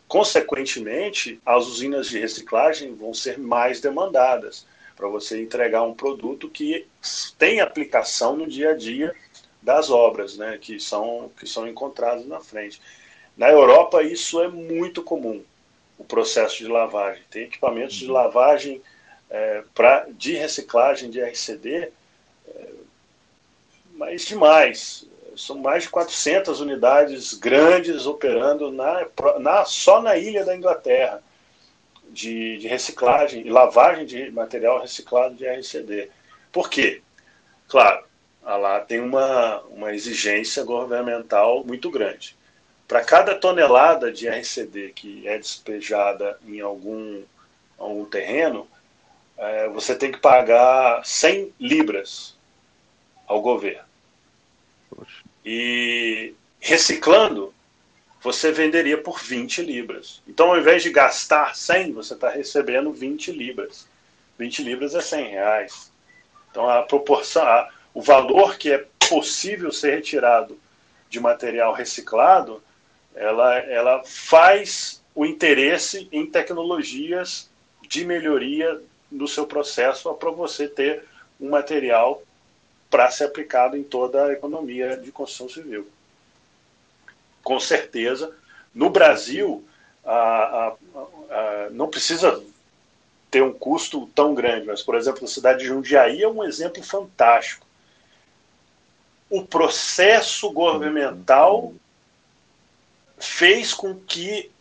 consequentemente 0.08 1.40
as 1.46 1.68
usinas 1.68 2.08
de 2.08 2.20
reciclagem 2.20 2.96
vão 2.96 3.14
ser 3.14 3.38
mais 3.38 3.80
demandadas 3.80 4.66
para 4.96 5.08
você 5.08 5.42
entregar 5.42 5.84
um 5.84 5.94
produto 5.94 6.50
que 6.50 6.88
tem 7.38 7.60
aplicação 7.60 8.36
no 8.36 8.48
dia 8.48 8.72
a 8.72 8.74
dia 8.76 9.14
das 9.62 9.92
obras, 9.92 10.38
né, 10.38 10.58
que 10.60 10.80
são 10.80 11.32
que 11.40 11.48
são 11.48 11.68
encontradas 11.68 12.26
na 12.26 12.40
frente. 12.40 12.82
Na 13.38 13.50
Europa 13.50 14.02
isso 14.02 14.42
é 14.42 14.48
muito 14.48 15.04
comum, 15.04 15.44
o 15.98 16.04
processo 16.04 16.58
de 16.58 16.68
lavagem. 16.68 17.24
Tem 17.30 17.44
equipamentos 17.44 17.96
de 17.96 18.08
lavagem 18.08 18.82
é, 19.30 19.64
pra, 19.76 20.08
de 20.10 20.34
reciclagem 20.34 21.12
de 21.12 21.22
RCD, 21.22 21.92
é, 22.48 22.70
mas 23.96 24.26
demais 24.26 25.06
são 25.36 25.58
mais 25.58 25.84
de 25.84 25.90
400 25.90 26.60
unidades 26.60 27.34
grandes 27.34 28.06
operando 28.06 28.72
na, 28.72 29.06
na, 29.40 29.66
só 29.66 30.02
na 30.02 30.18
ilha 30.18 30.46
da 30.46 30.56
Inglaterra 30.56 31.22
de, 32.10 32.58
de 32.58 32.68
reciclagem 32.68 33.46
e 33.46 33.50
lavagem 33.50 34.06
de 34.06 34.32
material 34.32 34.80
reciclado 34.80 35.36
de 35.36 35.46
RCD. 35.46 36.10
Por 36.52 36.70
quê? 36.70 37.02
Claro, 37.68 38.06
lá 38.44 38.80
tem 38.82 39.00
uma, 39.00 39.62
uma 39.62 39.94
exigência 39.94 40.64
governamental 40.64 41.64
muito 41.64 41.90
grande. 41.90 42.36
Para 42.88 43.04
cada 43.04 43.34
tonelada 43.36 44.12
de 44.12 44.28
RCD 44.28 44.92
que 44.94 45.28
é 45.28 45.38
despejada 45.38 46.38
em 46.46 46.62
algum, 46.62 47.24
algum 47.78 48.06
terreno, 48.06 48.68
é, 49.38 49.68
você 49.70 49.96
tem 49.96 50.12
que 50.12 50.20
pagar 50.20 51.04
100 51.04 51.54
libras 51.60 52.36
ao 53.26 53.42
governo. 53.42 53.94
E 55.46 56.34
reciclando, 56.60 57.54
você 58.22 58.52
venderia 58.52 58.98
por 58.98 59.20
20 59.20 59.62
libras. 59.62 60.22
Então, 60.28 60.52
ao 60.52 60.58
invés 60.58 60.82
de 60.82 60.90
gastar 60.90 61.56
100, 61.56 61.92
você 61.92 62.14
está 62.14 62.30
recebendo 62.30 62.92
20 62.92 63.32
libras. 63.32 63.86
20 64.40 64.64
libras 64.64 64.96
é 64.96 65.02
100 65.02 65.30
reais. 65.30 65.92
Então, 66.50 66.70
a 66.70 66.84
proporção, 66.84 67.44
a, 67.44 67.70
o 67.94 68.02
valor 68.02 68.58
que 68.58 68.72
é 68.72 68.86
possível 69.10 69.72
ser 69.72 69.96
retirado 69.96 70.58
de 71.10 71.20
material 71.20 71.74
reciclado, 71.74 72.64
ela, 73.14 73.58
ela 73.58 74.04
faz 74.06 75.04
o 75.14 75.26
interesse 75.26 76.08
em 76.12 76.26
tecnologias 76.26 77.50
de 77.88 78.06
melhoria 78.06 78.82
do 79.12 79.28
seu 79.28 79.46
processo 79.46 80.12
para 80.16 80.32
você 80.32 80.68
ter 80.68 81.04
um 81.40 81.50
material 81.50 82.24
para 82.94 83.10
ser 83.10 83.24
aplicado 83.24 83.76
em 83.76 83.82
toda 83.82 84.28
a 84.28 84.34
economia 84.34 84.96
de 84.96 85.12
construção 85.12 85.50
civil. 85.50 85.88
Com 87.42 87.60
certeza, 87.60 88.32
no 88.72 88.88
Brasil, 88.88 89.68
a, 90.06 90.14
a, 90.14 90.68
a, 91.32 91.70
não 91.72 91.88
precisa 91.88 92.40
ter 93.32 93.42
um 93.42 93.52
custo 93.52 94.06
tão 94.14 94.36
grande, 94.36 94.68
mas, 94.68 94.84
por 94.84 94.94
exemplo, 94.94 95.26
a 95.26 95.28
cidade 95.28 95.62
de 95.62 95.66
Jundiaí 95.66 96.22
é 96.22 96.30
um 96.30 96.44
exemplo 96.44 96.84
fantástico. 96.84 97.66
O 99.28 99.44
processo 99.44 100.52
governamental 100.52 101.74
fez 103.18 103.74
com 103.74 103.96
que 104.02 104.52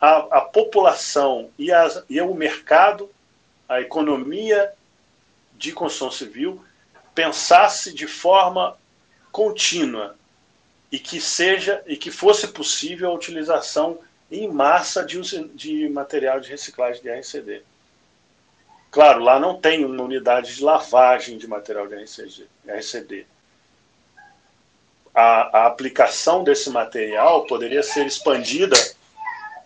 a, 0.00 0.40
população 0.42 1.50
e, 1.58 1.72
as, 1.72 2.04
e 2.08 2.20
o 2.20 2.32
mercado, 2.36 3.10
a 3.68 3.80
economia 3.80 4.72
de 5.62 5.70
construção 5.70 6.10
civil 6.10 6.62
pensasse 7.14 7.94
de 7.94 8.08
forma 8.08 8.76
contínua 9.30 10.16
e 10.90 10.98
que 10.98 11.20
seja 11.20 11.82
e 11.86 11.96
que 11.96 12.10
fosse 12.10 12.48
possível 12.48 13.10
a 13.10 13.14
utilização 13.14 13.98
em 14.30 14.48
massa 14.48 15.04
de, 15.04 15.20
de 15.54 15.88
material 15.88 16.40
de 16.40 16.48
reciclagem 16.48 17.00
de 17.00 17.08
RCD. 17.08 17.62
Claro, 18.90 19.22
lá 19.22 19.38
não 19.38 19.58
tem 19.58 19.84
uma 19.84 20.02
unidade 20.02 20.56
de 20.56 20.64
lavagem 20.64 21.38
de 21.38 21.46
material 21.46 21.86
de 21.86 21.94
RCD. 22.66 23.24
A, 25.14 25.60
a 25.60 25.66
aplicação 25.66 26.42
desse 26.42 26.70
material 26.70 27.46
poderia 27.46 27.82
ser 27.82 28.04
expandida, 28.04 28.76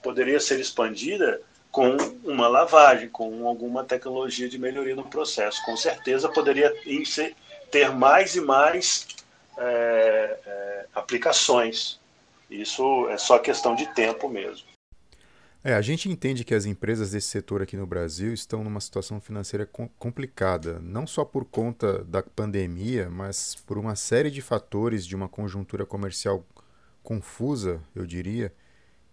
poderia 0.02 0.38
ser 0.38 0.60
expandida 0.60 1.40
com 1.76 1.94
uma 2.24 2.48
lavagem, 2.48 3.06
com 3.10 3.46
alguma 3.46 3.84
tecnologia 3.84 4.48
de 4.48 4.58
melhoria 4.58 4.96
no 4.96 5.04
processo. 5.04 5.62
Com 5.62 5.76
certeza 5.76 6.26
poderia 6.26 6.72
ter 7.70 7.90
mais 7.90 8.34
e 8.34 8.40
mais 8.40 9.06
é, 9.58 10.40
é, 10.46 10.86
aplicações. 10.94 12.00
Isso 12.50 13.06
é 13.10 13.18
só 13.18 13.38
questão 13.38 13.74
de 13.74 13.84
tempo 13.92 14.26
mesmo. 14.26 14.66
É, 15.62 15.74
a 15.74 15.82
gente 15.82 16.08
entende 16.08 16.44
que 16.44 16.54
as 16.54 16.64
empresas 16.64 17.10
desse 17.10 17.28
setor 17.28 17.60
aqui 17.60 17.76
no 17.76 17.86
Brasil 17.86 18.32
estão 18.32 18.64
numa 18.64 18.80
situação 18.80 19.20
financeira 19.20 19.68
complicada, 19.98 20.78
não 20.80 21.06
só 21.06 21.26
por 21.26 21.44
conta 21.44 22.02
da 22.04 22.22
pandemia, 22.22 23.10
mas 23.10 23.54
por 23.54 23.76
uma 23.76 23.96
série 23.96 24.30
de 24.30 24.40
fatores 24.40 25.04
de 25.04 25.14
uma 25.14 25.28
conjuntura 25.28 25.84
comercial 25.84 26.42
confusa, 27.02 27.82
eu 27.94 28.06
diria, 28.06 28.50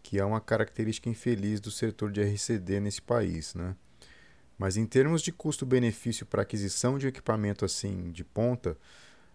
que 0.03 0.19
é 0.19 0.25
uma 0.25 0.41
característica 0.41 1.09
infeliz 1.09 1.61
do 1.61 1.71
setor 1.71 2.11
de 2.11 2.21
RCD 2.21 2.81
nesse 2.81 3.01
país, 3.01 3.55
né? 3.55 3.75
Mas 4.57 4.77
em 4.77 4.85
termos 4.85 5.21
de 5.21 5.31
custo-benefício 5.31 6.25
para 6.25 6.43
aquisição 6.43 6.97
de 6.97 7.05
um 7.05 7.09
equipamento 7.09 7.65
assim 7.65 8.11
de 8.11 8.23
ponta, 8.23 8.77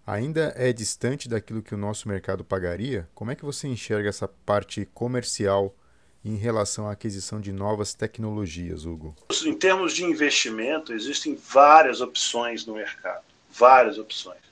ainda 0.07 0.52
é 0.57 0.72
distante 0.72 1.28
daquilo 1.28 1.62
que 1.62 1.74
o 1.74 1.78
nosso 1.78 2.07
mercado 2.07 2.44
pagaria? 2.44 3.09
Como 3.14 3.31
é 3.31 3.35
que 3.35 3.44
você 3.44 3.66
enxerga 3.66 4.09
essa 4.09 4.28
parte 4.28 4.87
comercial 4.94 5.74
em 6.24 6.37
relação 6.37 6.87
à 6.87 6.92
aquisição 6.92 7.40
de 7.40 7.52
novas 7.52 7.94
tecnologias, 7.94 8.85
Hugo? 8.85 9.16
Em 9.44 9.54
termos 9.54 9.94
de 9.94 10.04
investimento, 10.04 10.92
existem 10.92 11.35
várias 11.35 12.00
opções 12.00 12.66
no 12.66 12.74
mercado, 12.74 13.24
várias 13.50 13.98
opções. 13.98 14.47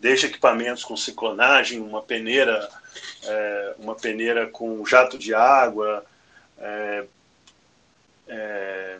Desde 0.00 0.26
equipamentos 0.26 0.82
com 0.82 0.96
ciclonagem, 0.96 1.80
uma 1.80 2.02
peneira, 2.02 2.68
é, 3.24 3.74
uma 3.78 3.94
peneira 3.94 4.46
com 4.46 4.84
jato 4.86 5.18
de 5.18 5.34
água, 5.34 6.04
é, 6.58 7.04
é, 8.26 8.98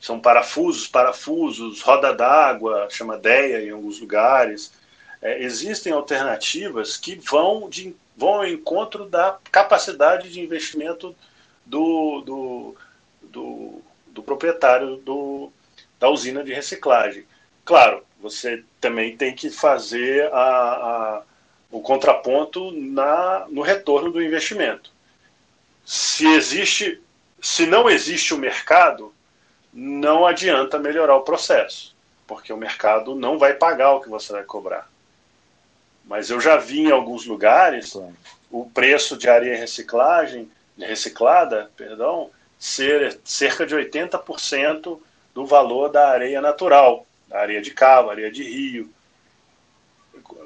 são 0.00 0.20
parafusos, 0.20 0.86
parafusos, 0.86 1.82
roda 1.82 2.14
d'água, 2.14 2.88
chama 2.90 3.18
DEA 3.18 3.62
em 3.64 3.70
alguns 3.70 4.00
lugares. 4.00 4.72
É, 5.20 5.42
existem 5.42 5.92
alternativas 5.92 6.96
que 6.96 7.16
vão, 7.16 7.68
de, 7.68 7.94
vão 8.16 8.34
ao 8.34 8.46
encontro 8.46 9.04
da 9.06 9.38
capacidade 9.50 10.30
de 10.30 10.40
investimento 10.40 11.14
do, 11.66 12.20
do, 12.20 12.76
do, 13.22 13.82
do 14.06 14.22
proprietário 14.22 14.96
do, 14.98 15.52
da 15.98 16.08
usina 16.08 16.44
de 16.44 16.52
reciclagem. 16.52 17.26
Claro, 17.64 18.04
você 18.20 18.64
também 18.80 19.16
tem 19.16 19.34
que 19.34 19.50
fazer 19.50 20.32
a, 20.32 20.38
a, 20.38 21.22
o 21.70 21.80
contraponto 21.80 22.72
na, 22.72 23.46
no 23.48 23.62
retorno 23.62 24.10
do 24.10 24.22
investimento. 24.22 24.90
Se 25.84 26.26
existe, 26.26 27.00
se 27.40 27.66
não 27.66 27.88
existe 27.88 28.34
o 28.34 28.38
mercado, 28.38 29.14
não 29.72 30.26
adianta 30.26 30.78
melhorar 30.78 31.16
o 31.16 31.22
processo, 31.22 31.94
porque 32.26 32.52
o 32.52 32.56
mercado 32.56 33.14
não 33.14 33.38
vai 33.38 33.54
pagar 33.54 33.92
o 33.92 34.00
que 34.00 34.08
você 34.08 34.32
vai 34.32 34.42
cobrar. 34.42 34.90
Mas 36.04 36.30
eu 36.30 36.40
já 36.40 36.56
vi 36.56 36.80
em 36.80 36.90
alguns 36.90 37.26
lugares 37.26 37.94
o 38.50 38.68
preço 38.70 39.16
de 39.16 39.28
areia 39.28 39.56
reciclagem, 39.56 40.50
reciclada, 40.78 41.70
perdão, 41.76 42.30
ser 42.58 43.20
cerca 43.24 43.66
de 43.66 43.74
80% 43.74 44.98
do 45.34 45.46
valor 45.46 45.90
da 45.90 46.08
areia 46.08 46.40
natural, 46.40 47.06
areia 47.30 47.60
de 47.60 47.72
cava, 47.72 48.10
areia 48.10 48.30
de 48.30 48.42
rio. 48.42 48.90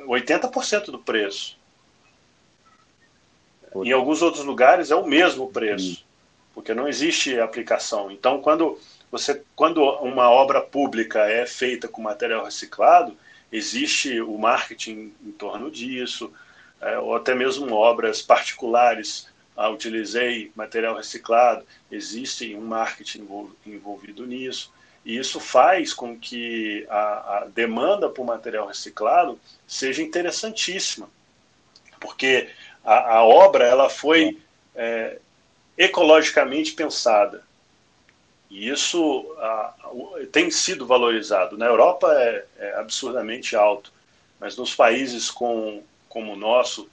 80% 0.06 0.86
do 0.86 0.98
preço. 0.98 1.58
Em 3.74 3.92
alguns 3.92 4.20
outros 4.20 4.44
lugares 4.44 4.90
é 4.90 4.96
o 4.96 5.06
mesmo 5.06 5.50
preço, 5.50 6.04
porque 6.54 6.74
não 6.74 6.86
existe 6.86 7.38
aplicação. 7.40 8.10
Então, 8.10 8.40
quando 8.42 8.78
você, 9.10 9.42
quando 9.56 9.82
uma 9.82 10.30
obra 10.30 10.60
pública 10.60 11.20
é 11.20 11.46
feita 11.46 11.88
com 11.88 12.02
material 12.02 12.44
reciclado, 12.44 13.16
existe 13.50 14.20
o 14.20 14.36
marketing 14.38 15.12
em 15.24 15.32
torno 15.32 15.70
disso, 15.70 16.32
é, 16.80 16.98
ou 16.98 17.14
até 17.14 17.34
mesmo 17.34 17.72
obras 17.74 18.20
particulares. 18.20 19.30
Ah, 19.54 19.68
utilizei 19.68 20.50
material 20.54 20.96
reciclado, 20.96 21.64
existe 21.90 22.54
um 22.54 22.62
marketing 22.62 23.28
envolvido 23.66 24.26
nisso. 24.26 24.72
E 25.04 25.16
isso 25.16 25.40
faz 25.40 25.92
com 25.92 26.18
que 26.18 26.86
a, 26.88 27.38
a 27.38 27.44
demanda 27.46 28.08
por 28.08 28.24
material 28.24 28.66
reciclado 28.66 29.38
seja 29.66 30.02
interessantíssima, 30.02 31.10
porque 32.00 32.48
a, 32.84 33.16
a 33.16 33.24
obra 33.24 33.64
ela 33.66 33.90
foi 33.90 34.38
é, 34.74 35.18
ecologicamente 35.76 36.72
pensada. 36.72 37.42
E 38.48 38.68
isso 38.68 39.26
tem 40.30 40.50
sido 40.50 40.86
valorizado. 40.86 41.56
Na 41.56 41.66
Europa 41.66 42.12
é, 42.12 42.44
é, 42.58 42.74
absurdamente 42.74 43.56
alto, 43.56 43.90
mas 44.38 44.56
nos 44.56 44.74
países 44.74 45.30
com, 45.30 45.82
como 46.06 46.34
o 46.34 46.36
nosso, 46.36 46.88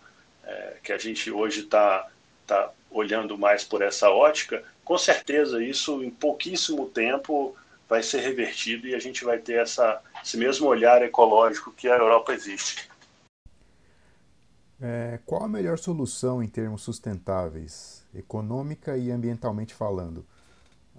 é, 0.45 0.77
que 0.81 0.93
a 0.93 0.97
gente 0.97 1.29
hoje 1.29 1.61
está 1.61 2.07
tá 2.47 2.71
olhando 2.89 3.37
mais 3.37 3.63
por 3.63 3.81
essa 3.81 4.09
ótica, 4.09 4.63
com 4.85 4.97
certeza 4.97 5.61
isso 5.61 6.01
em 6.01 6.09
pouquíssimo 6.09 6.87
tempo 6.87 7.55
vai 7.89 8.03
ser 8.03 8.19
revertido 8.19 8.87
e 8.87 8.93
a 8.93 8.99
gente 8.99 9.25
vai 9.25 9.39
ter 9.39 9.59
essa, 9.59 9.99
esse 10.23 10.37
mesmo 10.37 10.67
olhar 10.67 11.01
ecológico 11.01 11.71
que 11.71 11.89
a 11.89 11.97
Europa 11.97 12.31
existe. 12.31 12.87
É, 14.79 15.19
qual 15.25 15.43
a 15.43 15.49
melhor 15.49 15.77
solução 15.77 16.41
em 16.41 16.47
termos 16.47 16.83
sustentáveis, 16.83 18.05
econômica 18.15 18.95
e 18.95 19.11
ambientalmente 19.11 19.73
falando? 19.73 20.25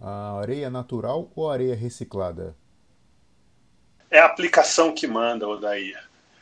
A 0.02 0.40
areia 0.40 0.68
natural 0.68 1.30
ou 1.36 1.48
areia 1.48 1.76
reciclada? 1.76 2.56
É 4.10 4.18
a 4.18 4.26
aplicação 4.26 4.92
que 4.92 5.06
manda, 5.06 5.48
Odair. 5.48 5.96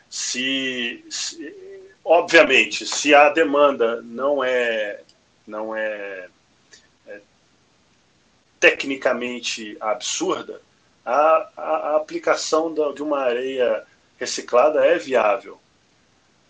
Se, 0.08 1.04
se, 1.10 1.54
obviamente, 2.02 2.86
se 2.86 3.14
a 3.14 3.28
demanda 3.28 4.00
não 4.00 4.42
é, 4.42 5.02
não 5.46 5.76
é, 5.76 6.26
é 6.26 6.28
tecnicamente 8.60 9.76
absurda, 9.80 10.60
a, 11.04 11.48
a, 11.56 11.62
a 11.62 11.96
aplicação 11.96 12.72
da, 12.72 12.92
de 12.92 13.02
uma 13.02 13.20
areia 13.20 13.84
reciclada 14.18 14.84
é 14.84 14.98
viável. 14.98 15.58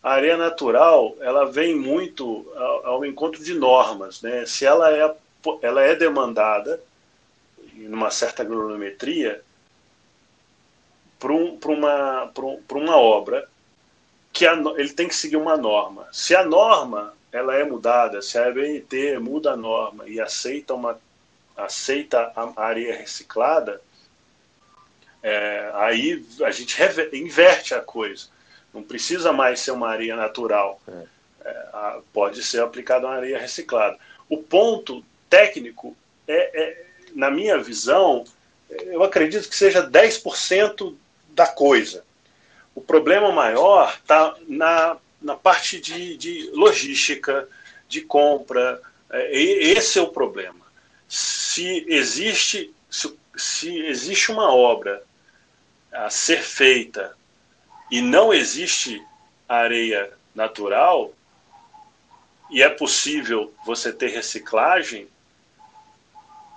A 0.02 0.12
areia 0.12 0.36
natural 0.36 1.16
ela 1.20 1.44
vem 1.44 1.74
muito 1.76 2.50
ao, 2.56 2.86
ao 2.86 3.04
encontro 3.04 3.42
de 3.42 3.54
normas, 3.54 4.22
né? 4.22 4.46
Se 4.46 4.64
ela 4.64 4.90
é 4.90 5.14
ela 5.62 5.82
é 5.82 5.94
demandada 5.94 6.82
numa 7.74 8.10
certa 8.10 8.42
agronometria 8.42 9.40
para 11.18 11.32
um, 11.32 11.58
uma, 11.64 12.32
um, 12.38 12.60
uma 12.72 12.96
obra 12.96 13.48
que 14.32 14.46
a, 14.46 14.54
ele 14.76 14.92
tem 14.92 15.08
que 15.08 15.14
seguir 15.14 15.36
uma 15.36 15.56
norma. 15.56 16.08
Se 16.12 16.34
a 16.34 16.44
norma 16.44 17.14
ela 17.30 17.54
é 17.54 17.64
mudada, 17.64 18.22
se 18.22 18.38
a 18.38 18.48
ABNT 18.48 19.18
muda 19.18 19.52
a 19.52 19.56
norma 19.56 20.08
e 20.08 20.20
aceita, 20.20 20.74
uma, 20.74 20.98
aceita 21.58 22.32
a 22.34 22.62
areia 22.62 22.96
reciclada, 22.96 23.80
é, 25.22 25.70
aí 25.74 26.24
a 26.42 26.50
gente 26.50 26.80
inverte 27.12 27.74
a 27.74 27.80
coisa. 27.80 28.28
Não 28.72 28.82
precisa 28.82 29.32
mais 29.32 29.60
ser 29.60 29.72
uma 29.72 29.88
areia 29.88 30.16
natural. 30.16 30.80
É. 30.86 31.18
É, 31.44 31.98
pode 32.12 32.42
ser 32.42 32.62
aplicada 32.62 33.06
uma 33.06 33.16
areia 33.16 33.38
reciclada. 33.38 33.98
O 34.28 34.38
ponto 34.38 35.04
técnico 35.28 35.96
é, 36.26 36.62
é 36.62 36.86
na 37.14 37.30
minha 37.30 37.58
visão, 37.58 38.24
eu 38.68 39.02
acredito 39.02 39.48
que 39.48 39.56
seja 39.56 39.88
10% 39.88 40.94
da 41.30 41.46
coisa. 41.46 42.04
O 42.74 42.80
problema 42.80 43.32
maior 43.32 43.92
está 44.00 44.36
na, 44.46 44.96
na 45.20 45.34
parte 45.34 45.80
de, 45.80 46.16
de 46.16 46.50
logística, 46.52 47.48
de 47.88 48.02
compra. 48.02 48.80
É, 49.10 49.36
esse 49.36 49.98
é 49.98 50.02
o 50.02 50.08
problema. 50.08 50.66
Se 51.58 51.84
existe, 51.88 52.72
se, 52.88 53.18
se 53.36 53.80
existe 53.86 54.30
uma 54.30 54.54
obra 54.54 55.02
a 55.92 56.08
ser 56.08 56.40
feita 56.40 57.16
e 57.90 58.00
não 58.00 58.32
existe 58.32 59.04
areia 59.48 60.08
natural, 60.32 61.12
e 62.48 62.62
é 62.62 62.68
possível 62.68 63.52
você 63.66 63.92
ter 63.92 64.10
reciclagem, 64.10 65.08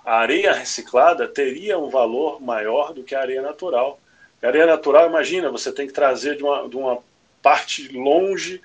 a 0.04 0.18
areia 0.18 0.52
reciclada 0.52 1.26
teria 1.26 1.76
um 1.76 1.90
valor 1.90 2.40
maior 2.40 2.94
do 2.94 3.02
que 3.02 3.16
a 3.16 3.22
areia 3.22 3.42
natural. 3.42 3.98
A 4.40 4.46
areia 4.46 4.66
natural, 4.66 5.08
imagina, 5.08 5.50
você 5.50 5.72
tem 5.72 5.88
que 5.88 5.92
trazer 5.92 6.36
de 6.36 6.44
uma, 6.44 6.68
de 6.68 6.76
uma 6.76 7.02
parte 7.42 7.88
longe, 7.88 8.62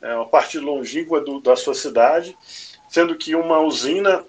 é, 0.00 0.14
uma 0.14 0.26
parte 0.26 0.56
longínqua 0.56 1.20
do, 1.20 1.40
da 1.40 1.56
sua 1.56 1.74
cidade, 1.74 2.38
sendo 2.88 3.16
que 3.16 3.34
uma 3.34 3.58
usina 3.58 4.24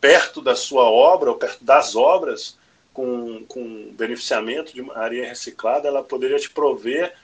perto 0.00 0.40
da 0.40 0.56
sua 0.56 0.84
obra, 0.84 1.30
ou 1.30 1.36
perto 1.36 1.64
das 1.64 1.94
obras, 1.94 2.58
com, 2.92 3.44
com 3.46 3.92
beneficiamento 3.92 4.72
de 4.72 4.88
areia 4.92 5.28
reciclada, 5.28 5.88
ela 5.88 6.02
poderia 6.02 6.38
te 6.38 6.50
prover 6.50 7.14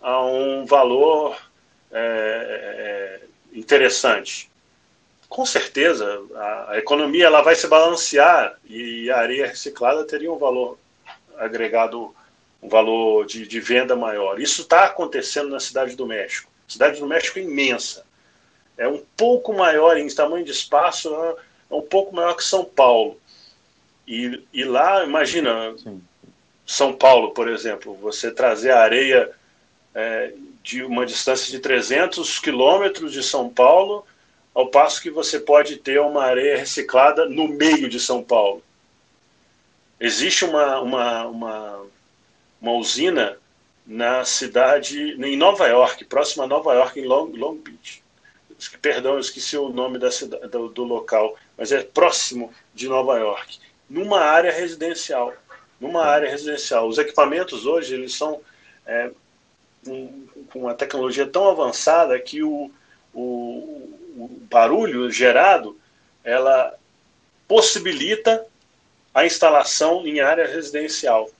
a 0.00 0.24
um 0.24 0.64
valor 0.64 1.36
é, 1.90 3.20
é, 3.22 3.56
interessante 3.56 4.50
com 5.32 5.46
certeza 5.46 6.22
a, 6.34 6.72
a, 6.72 6.78
economia 6.78 7.24
ela 7.24 7.40
vai 7.40 7.54
se 7.54 7.66
balancear 7.66 8.54
e 8.66 9.10
a 9.10 9.16
areia 9.16 9.46
reciclada 9.46 10.04
teria 10.04 10.30
um 10.30 10.36
valor 10.36 10.78
agregado, 11.38 12.14
um 12.62 12.68
valor 12.68 13.24
de, 13.24 13.48
de 13.48 13.58
venda 13.58 13.96
maior. 13.96 14.38
Isso 14.38 14.60
está 14.60 14.84
acontecendo 14.84 15.48
na 15.48 15.58
cidade 15.58 15.96
do 15.96 16.04
México. 16.04 16.52
A 16.68 16.70
cidade 16.70 17.00
do 17.00 17.06
México 17.06 17.38
é 17.38 17.42
imensa, 17.42 18.04
é 18.76 18.86
um 18.86 19.02
pouco 19.16 19.54
maior 19.54 19.96
em 19.96 20.06
tamanho 20.14 20.44
de 20.44 20.50
espaço, 20.50 21.10
é 21.72 21.74
um 21.74 21.82
pouco 21.82 22.14
maior 22.14 22.34
que 22.34 22.44
São 22.44 22.64
Paulo. 22.64 23.18
E, 24.06 24.42
e 24.52 24.64
lá, 24.64 25.04
imagina, 25.04 25.74
Sim. 25.78 26.02
São 26.66 26.92
Paulo, 26.92 27.32
por 27.32 27.48
exemplo, 27.48 27.94
você 27.94 28.30
trazer 28.30 28.70
a 28.70 28.82
areia 28.82 29.30
é, 29.94 30.32
de 30.62 30.82
uma 30.82 31.04
distância 31.04 31.50
de 31.50 31.58
300 31.58 32.38
quilômetros 32.38 33.12
de 33.12 33.22
São 33.22 33.48
Paulo 33.48 34.06
ao 34.54 34.68
passo 34.68 35.00
que 35.00 35.10
você 35.10 35.40
pode 35.40 35.76
ter 35.76 36.00
uma 36.00 36.24
areia 36.24 36.58
reciclada 36.58 37.26
no 37.28 37.48
meio 37.48 37.88
de 37.88 37.98
São 37.98 38.22
Paulo. 38.22 38.62
Existe 39.98 40.44
uma, 40.44 40.80
uma, 40.80 41.26
uma, 41.26 41.86
uma 42.60 42.72
usina 42.72 43.38
na 43.86 44.24
cidade, 44.24 45.12
em 45.12 45.36
Nova 45.36 45.66
York, 45.66 46.04
próxima 46.04 46.44
a 46.44 46.46
Nova 46.46 46.74
York, 46.74 47.00
em 47.00 47.06
Long, 47.06 47.32
Long 47.34 47.56
Beach. 47.56 48.02
perdão, 48.80 49.14
eu 49.14 49.20
esqueci 49.20 49.56
o 49.56 49.70
nome 49.70 49.98
da 49.98 50.10
cidade, 50.10 50.48
do, 50.48 50.68
do 50.68 50.84
local, 50.84 51.36
mas 51.56 51.72
é 51.72 51.82
próximo 51.82 52.52
de 52.74 52.88
Nova 52.88 53.18
York, 53.18 53.58
numa 53.88 54.20
área 54.20 54.52
residencial. 54.52 55.34
Numa 55.80 56.04
área 56.04 56.30
residencial. 56.30 56.86
Os 56.88 56.98
equipamentos 56.98 57.66
hoje 57.66 57.94
eles 57.94 58.14
são 58.14 58.40
é, 58.86 59.10
um, 59.86 60.26
com 60.50 60.60
uma 60.60 60.74
tecnologia 60.74 61.26
tão 61.26 61.48
avançada 61.48 62.18
que 62.20 62.42
o, 62.42 62.70
o, 63.12 63.20
o 64.16 64.30
barulho 64.48 65.10
gerado 65.10 65.78
ela 66.24 66.76
possibilita 67.48 68.46
a 69.12 69.26
instalação 69.26 70.06
em 70.06 70.20
área 70.20 70.46
residencial. 70.46 71.30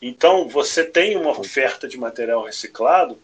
Então, 0.00 0.48
você 0.48 0.84
tem 0.84 1.16
uma 1.16 1.30
oferta 1.30 1.88
de 1.88 1.96
material 1.96 2.44
reciclado 2.44 3.18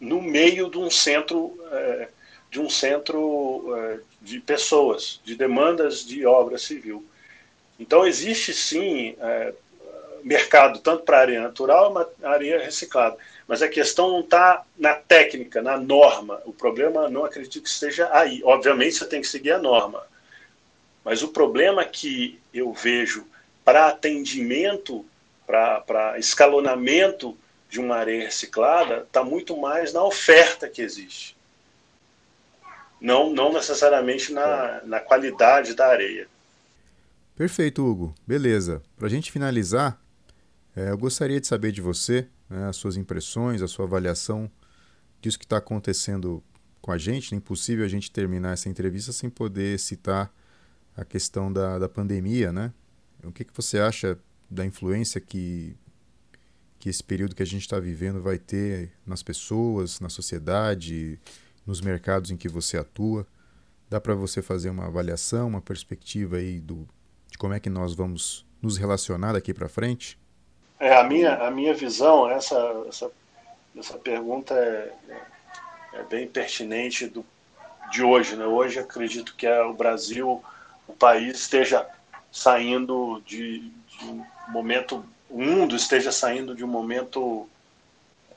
no 0.00 0.20
meio 0.20 0.70
de 0.70 0.78
um 0.78 0.90
centro 0.90 1.58
é, 1.70 2.08
de 2.50 2.60
um 2.60 2.70
centro 2.70 3.74
é, 3.76 3.98
de 4.20 4.40
pessoas, 4.40 5.20
de 5.24 5.34
demandas 5.34 6.04
de 6.04 6.24
obra 6.26 6.58
civil. 6.58 7.04
Então 7.78 8.06
existe 8.06 8.54
sim 8.54 9.14
é, 9.20 9.52
mercado 10.22 10.80
tanto 10.80 11.04
para 11.04 11.20
areia 11.20 11.42
natural 11.42 11.92
como 11.92 12.06
areia 12.22 12.58
reciclada, 12.58 13.16
mas 13.46 13.62
a 13.62 13.68
questão 13.68 14.10
não 14.10 14.20
está 14.20 14.64
na 14.76 14.94
técnica, 14.94 15.62
na 15.62 15.76
norma. 15.76 16.42
O 16.44 16.52
problema 16.52 17.08
não 17.08 17.24
acredito 17.24 17.62
que 17.62 17.68
esteja 17.68 18.08
aí. 18.12 18.42
Obviamente 18.44 18.96
você 18.96 19.06
tem 19.06 19.20
que 19.20 19.28
seguir 19.28 19.52
a 19.52 19.58
norma, 19.58 20.02
mas 21.04 21.22
o 21.22 21.28
problema 21.28 21.84
que 21.84 22.40
eu 22.52 22.72
vejo 22.72 23.24
para 23.64 23.86
atendimento, 23.86 25.04
para 25.46 26.18
escalonamento 26.18 27.36
de 27.68 27.80
uma 27.80 27.96
areia 27.96 28.24
reciclada 28.24 29.04
está 29.06 29.22
muito 29.22 29.56
mais 29.56 29.92
na 29.92 30.02
oferta 30.02 30.68
que 30.68 30.82
existe. 30.82 31.35
Não, 33.00 33.32
não 33.32 33.52
necessariamente 33.52 34.32
na, 34.32 34.82
na 34.84 35.00
qualidade 35.00 35.74
da 35.74 35.88
areia. 35.88 36.28
Perfeito, 37.36 37.84
Hugo. 37.84 38.14
Beleza. 38.26 38.82
Para 38.96 39.06
a 39.06 39.10
gente 39.10 39.30
finalizar, 39.30 40.00
é, 40.74 40.90
eu 40.90 40.98
gostaria 40.98 41.40
de 41.40 41.46
saber 41.46 41.72
de 41.72 41.80
você 41.80 42.26
né, 42.48 42.66
as 42.68 42.76
suas 42.76 42.96
impressões, 42.96 43.60
a 43.60 43.68
sua 43.68 43.84
avaliação 43.84 44.50
disso 45.20 45.38
que 45.38 45.44
está 45.44 45.58
acontecendo 45.58 46.42
com 46.80 46.90
a 46.90 46.98
gente. 46.98 47.34
É 47.34 47.36
impossível 47.36 47.84
a 47.84 47.88
gente 47.88 48.10
terminar 48.10 48.52
essa 48.52 48.68
entrevista 48.68 49.12
sem 49.12 49.28
poder 49.28 49.78
citar 49.78 50.32
a 50.96 51.04
questão 51.04 51.52
da, 51.52 51.78
da 51.78 51.88
pandemia, 51.88 52.52
né? 52.52 52.72
O 53.22 53.30
que, 53.30 53.44
que 53.44 53.52
você 53.54 53.78
acha 53.78 54.18
da 54.50 54.64
influência 54.64 55.20
que 55.20 55.76
que 56.78 56.90
esse 56.90 57.02
período 57.02 57.34
que 57.34 57.42
a 57.42 57.46
gente 57.46 57.62
está 57.62 57.80
vivendo 57.80 58.22
vai 58.22 58.38
ter 58.38 58.92
nas 59.04 59.22
pessoas, 59.22 59.98
na 59.98 60.08
sociedade, 60.08 61.18
nos 61.66 61.80
mercados 61.80 62.30
em 62.30 62.36
que 62.36 62.48
você 62.48 62.78
atua. 62.78 63.26
Dá 63.88 64.00
para 64.00 64.14
você 64.14 64.42
fazer 64.42 64.70
uma 64.70 64.86
avaliação, 64.86 65.48
uma 65.48 65.60
perspectiva 65.60 66.36
aí 66.36 66.60
do, 66.60 66.86
de 67.30 67.38
como 67.38 67.54
é 67.54 67.60
que 67.60 67.70
nós 67.70 67.94
vamos 67.94 68.44
nos 68.60 68.76
relacionar 68.76 69.32
daqui 69.32 69.52
para 69.52 69.68
frente? 69.68 70.18
É, 70.78 70.94
a 70.94 71.04
minha, 71.04 71.34
a 71.34 71.50
minha 71.50 71.72
visão, 71.72 72.28
essa, 72.28 72.56
essa, 72.88 73.10
essa 73.76 73.98
pergunta 73.98 74.54
é, 74.54 74.92
é 75.94 76.02
bem 76.04 76.26
pertinente 76.26 77.06
do, 77.06 77.24
de 77.90 78.02
hoje. 78.02 78.36
Né? 78.36 78.46
Hoje 78.46 78.78
acredito 78.78 79.34
que 79.36 79.46
é 79.46 79.62
o 79.62 79.72
Brasil, 79.72 80.42
o 80.86 80.92
país 80.92 81.38
esteja 81.38 81.86
saindo 82.30 83.22
de, 83.24 83.60
de 83.60 84.04
um 84.04 84.24
momento 84.48 85.04
o 85.28 85.42
mundo 85.42 85.74
esteja 85.74 86.12
saindo 86.12 86.54
de 86.54 86.64
um 86.64 86.68
momento 86.68 87.48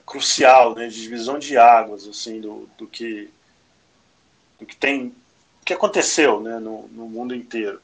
crucial, 0.10 0.74
né, 0.74 0.88
de 0.88 1.00
divisão 1.00 1.38
de 1.38 1.56
águas, 1.56 2.08
assim, 2.08 2.42
do, 2.42 2.68
do 2.78 2.88
que 2.88 3.30
do 4.60 4.66
que 4.66 4.76
tem, 4.76 5.16
que 5.64 5.72
aconteceu, 5.72 6.42
né, 6.42 6.60
no, 6.60 6.88
no 6.90 7.08
mundo 7.08 7.34
inteiro. 7.34 7.80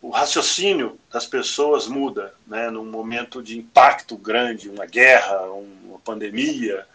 O 0.00 0.08
raciocínio 0.08 0.98
das 1.12 1.26
pessoas 1.26 1.86
muda, 1.86 2.32
né, 2.46 2.70
num 2.70 2.86
momento 2.86 3.42
de 3.42 3.58
impacto 3.58 4.16
grande, 4.16 4.70
uma 4.70 4.86
guerra, 4.86 5.42
uma 5.50 5.98
pandemia, 5.98 6.86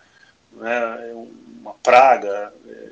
né, 0.54 1.14
uma 1.62 1.74
praga, 1.76 2.52
é, 2.68 2.90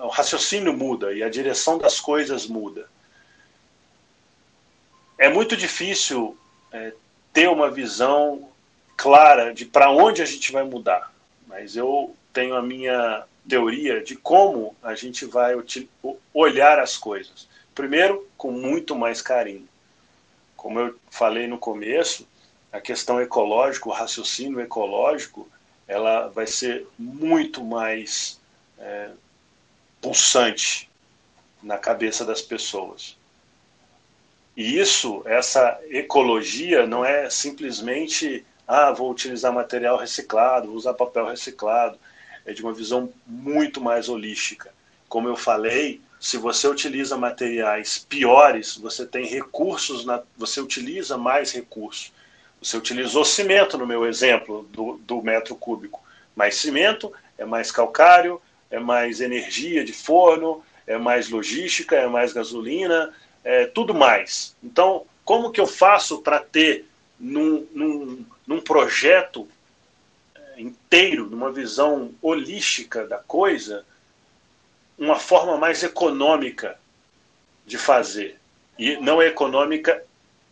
o 0.00 0.08
raciocínio 0.08 0.72
muda 0.72 1.12
e 1.12 1.22
a 1.22 1.28
direção 1.28 1.76
das 1.76 2.00
coisas 2.00 2.46
muda. 2.46 2.88
É 5.18 5.28
muito 5.28 5.56
difícil 5.56 6.38
é, 6.72 6.94
ter 7.32 7.48
uma 7.48 7.70
visão 7.70 8.47
clara 8.98 9.54
de 9.54 9.64
para 9.64 9.90
onde 9.90 10.20
a 10.20 10.26
gente 10.26 10.50
vai 10.50 10.64
mudar. 10.64 11.10
Mas 11.46 11.76
eu 11.76 12.14
tenho 12.32 12.56
a 12.56 12.62
minha 12.62 13.24
teoria 13.48 14.02
de 14.02 14.16
como 14.16 14.76
a 14.82 14.94
gente 14.96 15.24
vai 15.24 15.54
olhar 16.34 16.80
as 16.80 16.98
coisas. 16.98 17.48
Primeiro, 17.74 18.28
com 18.36 18.50
muito 18.50 18.96
mais 18.96 19.22
carinho. 19.22 19.66
Como 20.56 20.80
eu 20.80 20.98
falei 21.10 21.46
no 21.46 21.56
começo, 21.56 22.26
a 22.72 22.80
questão 22.80 23.20
ecológica, 23.20 23.88
o 23.88 23.92
raciocínio 23.92 24.60
ecológico, 24.60 25.48
ela 25.86 26.26
vai 26.26 26.46
ser 26.48 26.84
muito 26.98 27.64
mais 27.64 28.40
é, 28.78 29.10
pulsante 30.00 30.90
na 31.62 31.78
cabeça 31.78 32.24
das 32.24 32.42
pessoas. 32.42 33.16
E 34.56 34.76
isso, 34.76 35.22
essa 35.24 35.80
ecologia, 35.88 36.84
não 36.84 37.04
é 37.04 37.30
simplesmente, 37.30 38.44
ah, 38.68 38.92
vou 38.92 39.10
utilizar 39.10 39.50
material 39.50 39.96
reciclado, 39.96 40.68
vou 40.68 40.76
usar 40.76 40.92
papel 40.92 41.26
reciclado. 41.26 41.98
É 42.44 42.52
de 42.52 42.62
uma 42.62 42.74
visão 42.74 43.10
muito 43.26 43.80
mais 43.80 44.10
holística. 44.10 44.70
Como 45.08 45.26
eu 45.26 45.36
falei, 45.36 46.02
se 46.20 46.36
você 46.36 46.68
utiliza 46.68 47.16
materiais 47.16 47.98
piores, 47.98 48.76
você 48.76 49.06
tem 49.06 49.26
recursos, 49.26 50.04
na, 50.04 50.22
você 50.36 50.60
utiliza 50.60 51.16
mais 51.16 51.50
recursos. 51.50 52.12
Você 52.60 52.76
utilizou 52.76 53.24
cimento, 53.24 53.78
no 53.78 53.86
meu 53.86 54.04
exemplo, 54.06 54.68
do, 54.70 54.98
do 54.98 55.22
metro 55.22 55.56
cúbico. 55.56 56.02
Mais 56.36 56.56
cimento 56.56 57.10
é 57.38 57.46
mais 57.46 57.72
calcário, 57.72 58.40
é 58.70 58.78
mais 58.78 59.22
energia 59.22 59.82
de 59.82 59.94
forno, 59.94 60.62
é 60.86 60.98
mais 60.98 61.30
logística, 61.30 61.96
é 61.96 62.06
mais 62.06 62.34
gasolina, 62.34 63.14
é, 63.42 63.66
tudo 63.66 63.94
mais. 63.94 64.54
Então, 64.62 65.06
como 65.24 65.50
que 65.50 65.60
eu 65.60 65.66
faço 65.66 66.20
para 66.20 66.40
ter 66.40 66.86
num, 67.18 67.66
num, 67.72 68.24
num 68.48 68.62
projeto 68.62 69.46
é, 70.34 70.60
inteiro, 70.60 71.28
numa 71.28 71.52
visão 71.52 72.14
holística 72.22 73.06
da 73.06 73.18
coisa, 73.18 73.84
uma 74.98 75.18
forma 75.18 75.58
mais 75.58 75.82
econômica 75.82 76.80
de 77.66 77.76
fazer? 77.76 78.40
E 78.78 78.96
não 78.96 79.20
é 79.20 79.26
econômica 79.26 80.02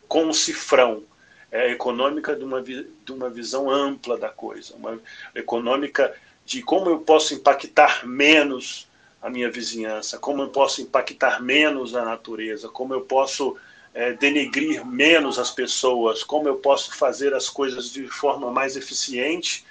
com 0.07 0.25
um 0.27 0.33
cifrão, 0.35 1.05
é 1.51 1.71
econômica 1.71 2.37
de 2.37 2.45
uma, 2.45 2.63
de 2.63 2.87
uma 3.09 3.31
visão 3.31 3.71
ampla 3.71 4.19
da 4.19 4.29
coisa, 4.29 4.75
uma 4.77 5.01
econômica 5.35 6.15
de 6.45 6.63
como 6.63 6.91
eu 6.91 6.99
posso 6.99 7.33
impactar 7.33 8.07
menos 8.07 8.87
a 9.23 9.31
minha 9.31 9.51
vizinhança, 9.51 10.19
como 10.19 10.43
eu 10.43 10.49
posso 10.49 10.83
impactar 10.83 11.43
menos 11.43 11.95
a 11.95 12.05
natureza, 12.05 12.69
como 12.69 12.93
eu 12.93 13.01
posso 13.01 13.57
é, 13.97 14.13
denegrir 14.13 14.85
menos 14.85 15.39
as 15.39 15.51
pessoas, 15.51 16.23
como 16.23 16.47
eu 16.47 16.57
posso 16.57 16.95
fazer 16.95 17.33
as 17.33 17.49
coisas 17.49 17.91
de 17.91 18.07
forma 18.09 18.51
mais 18.51 18.77
eficiente, 18.77 19.65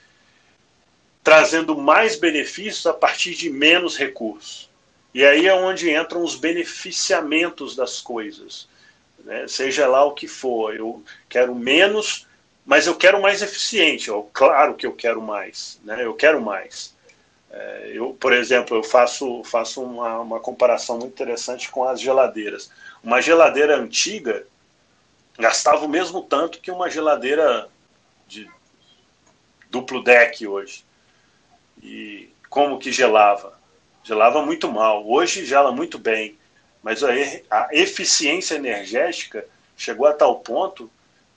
trazendo 1.24 1.78
mais 1.78 2.16
benefícios 2.16 2.88
a 2.88 2.94
partir 2.94 3.36
de 3.36 3.52
menos 3.52 3.96
recursos. 3.96 4.68
E 5.14 5.24
aí 5.24 5.46
é 5.48 5.54
onde 5.54 5.92
entram 5.92 6.24
os 6.24 6.36
beneficiamentos 6.36 7.76
das 7.76 8.02
coisas. 8.02 8.68
Né? 9.24 9.48
Seja 9.48 9.88
lá 9.88 10.04
o 10.04 10.14
que 10.14 10.28
for, 10.28 10.76
eu 10.76 11.04
quero 11.30 11.54
menos, 11.54 12.28
mas 12.66 12.88
eu 12.88 12.96
quero 12.96 13.22
mais 13.22 13.44
eficiente. 13.44 14.10
Claro 14.34 14.74
que 14.74 14.88
eu 14.88 14.94
quero 14.94 15.22
mais, 15.22 15.80
né? 15.84 16.04
eu 16.04 16.16
quero 16.16 16.42
mais. 16.42 16.96
É, 17.52 17.92
eu, 17.94 18.18
por 18.20 18.34
exemplo, 18.34 18.76
eu 18.76 18.84
faço, 18.84 19.44
faço 19.44 19.84
uma, 19.84 20.20
uma 20.20 20.40
comparação 20.40 20.98
muito 20.98 21.14
interessante 21.14 21.70
com 21.70 21.86
as 21.86 22.02
geladeiras. 22.02 22.72
Uma 23.06 23.22
geladeira 23.22 23.78
antiga 23.78 24.48
gastava 25.38 25.86
o 25.86 25.88
mesmo 25.88 26.24
tanto 26.24 26.60
que 26.60 26.72
uma 26.72 26.90
geladeira 26.90 27.70
de 28.28 28.50
duplo 29.70 30.04
deck 30.04 30.48
hoje. 30.48 30.84
E 31.84 32.34
como 32.50 32.80
que 32.80 32.92
gelava? 32.92 33.54
Gelava 34.04 34.44
muito 34.44 34.72
mal. 34.72 35.08
Hoje 35.08 35.46
gela 35.46 35.72
muito 35.72 36.00
bem, 36.00 36.36
mas 36.82 37.04
a, 37.04 37.68
eficiência 37.72 38.56
energética 38.56 39.46
chegou 39.78 40.08
a 40.08 40.14
tal 40.14 40.40
ponto 40.40 40.90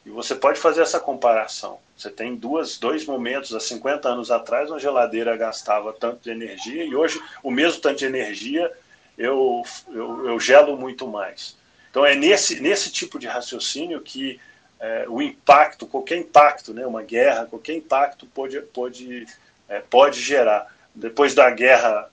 e 0.07 0.09
você 0.09 0.35
pode 0.35 0.59
fazer 0.59 0.81
essa 0.81 0.99
comparação. 0.99 1.81
Você 1.95 2.09
tem 2.09 2.35
duas, 2.35 2.79
dois 2.79 3.05
momentos, 3.05 3.55
há 3.55 3.61
50 3.61 4.09
anos 4.09 4.31
atrás, 4.31 4.71
uma 4.71 4.79
geladeira 4.79 5.37
gastava 5.37 5.93
tanto 5.93 6.23
de 6.23 6.31
energia 6.31 6.83
e 6.83 6.95
hoje 6.95 7.21
o 7.43 7.51
mesmo 7.51 7.83
tanto 7.83 7.99
de 7.99 8.07
energia 8.07 8.73
eu, 9.19 9.63
eu, 9.89 10.29
eu 10.29 10.41
gelo 10.41 10.77
muito 10.77 11.07
mais. 11.07 11.57
Então 11.91 12.07
é 12.07 12.15
nesse, 12.15 12.61
nesse 12.61 12.91
tipo 12.93 13.19
de 13.19 13.27
raciocínio 13.27 14.01
que 14.01 14.41
é, 14.81 15.07
o 15.09 15.21
impacto, 15.21 15.87
qualquer 15.87 16.17
impacto, 16.19 16.73
né, 16.73 16.87
uma 16.87 17.03
guerra, 17.03 17.47
qualquer 17.47 17.75
impacto 17.75 18.27
pode, 18.27 18.61
pode, 18.61 19.27
é, 19.69 19.81
pode 19.81 20.21
gerar. 20.21 20.73
depois 20.95 21.35
da 21.35 21.51
guerra, 21.51 22.09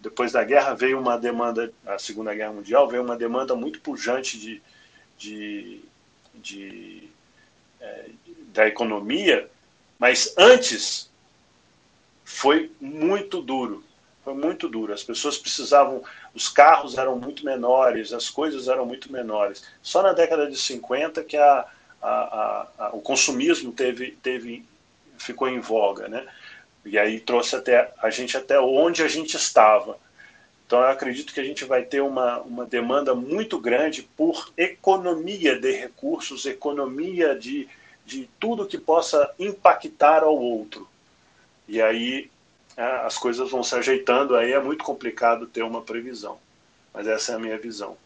depois 0.00 0.32
da 0.32 0.42
guerra 0.42 0.74
veio 0.74 0.98
uma 0.98 1.16
demanda, 1.16 1.72
a 1.86 1.98
Segunda 1.98 2.34
Guerra 2.34 2.52
Mundial 2.52 2.88
veio 2.88 3.02
uma 3.02 3.16
demanda 3.16 3.54
muito 3.54 3.80
pujante 3.80 4.38
de, 4.38 4.62
de, 5.16 5.80
de 6.34 7.08
é, 7.80 8.06
da 8.52 8.66
economia, 8.66 9.48
mas 9.98 10.34
antes 10.36 11.10
foi 12.24 12.72
muito 12.80 13.40
duro, 13.40 13.84
foi 14.24 14.34
muito 14.34 14.68
duro. 14.68 14.92
As 14.92 15.02
pessoas 15.02 15.36
precisavam, 15.36 16.02
os 16.34 16.48
carros 16.48 16.96
eram 16.96 17.18
muito 17.18 17.44
menores, 17.44 18.12
as 18.12 18.30
coisas 18.30 18.68
eram 18.68 18.86
muito 18.86 19.12
menores. 19.12 19.62
Só 19.82 20.02
na 20.02 20.12
década 20.12 20.50
de 20.50 20.56
50 20.56 21.22
que 21.22 21.36
a, 21.36 21.66
a, 22.02 22.66
a, 22.78 22.90
o 22.94 23.00
consumismo 23.00 23.70
teve, 23.70 24.12
teve, 24.22 24.64
ficou 25.18 25.48
em 25.48 25.60
voga, 25.60 26.08
né? 26.08 26.26
E 26.84 26.98
aí 26.98 27.20
trouxe 27.20 27.54
até 27.54 27.92
a 28.02 28.10
gente 28.10 28.36
até 28.36 28.58
onde 28.58 29.02
a 29.02 29.08
gente 29.08 29.36
estava. 29.36 29.98
Então 30.66 30.80
eu 30.80 30.88
acredito 30.88 31.32
que 31.32 31.40
a 31.40 31.44
gente 31.44 31.64
vai 31.64 31.82
ter 31.82 32.00
uma, 32.00 32.40
uma 32.40 32.64
demanda 32.64 33.14
muito 33.14 33.58
grande 33.58 34.02
por 34.16 34.50
economia 34.56 35.58
de 35.58 35.70
recursos, 35.70 36.46
economia 36.46 37.34
de, 37.38 37.68
de 38.04 38.28
tudo 38.40 38.66
que 38.66 38.78
possa 38.78 39.30
impactar 39.38 40.22
ao 40.22 40.36
outro. 40.36 40.88
E 41.68 41.80
aí 41.80 42.30
as 42.76 43.16
coisas 43.16 43.50
vão 43.50 43.62
se 43.62 43.74
ajeitando, 43.74 44.34
aí 44.34 44.52
é 44.52 44.60
muito 44.60 44.84
complicado 44.84 45.46
ter 45.46 45.62
uma 45.62 45.82
previsão. 45.82 46.38
Mas 46.92 47.06
essa 47.06 47.32
é 47.32 47.34
a 47.34 47.38
minha 47.38 47.58
visão. 47.58 47.96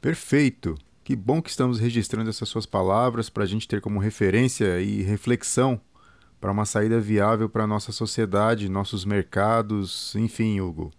Perfeito. 0.00 0.76
Que 1.02 1.14
bom 1.14 1.42
que 1.42 1.50
estamos 1.50 1.78
registrando 1.78 2.30
essas 2.30 2.48
suas 2.48 2.64
palavras 2.64 3.28
para 3.28 3.44
a 3.44 3.46
gente 3.46 3.68
ter 3.68 3.80
como 3.80 3.98
referência 3.98 4.80
e 4.80 5.02
reflexão 5.02 5.80
para 6.40 6.50
uma 6.50 6.64
saída 6.64 7.00
viável 7.00 7.48
para 7.48 7.64
a 7.64 7.66
nossa 7.66 7.92
sociedade, 7.92 8.68
nossos 8.68 9.04
mercados, 9.04 10.14
enfim, 10.14 10.60
Hugo. 10.60 10.92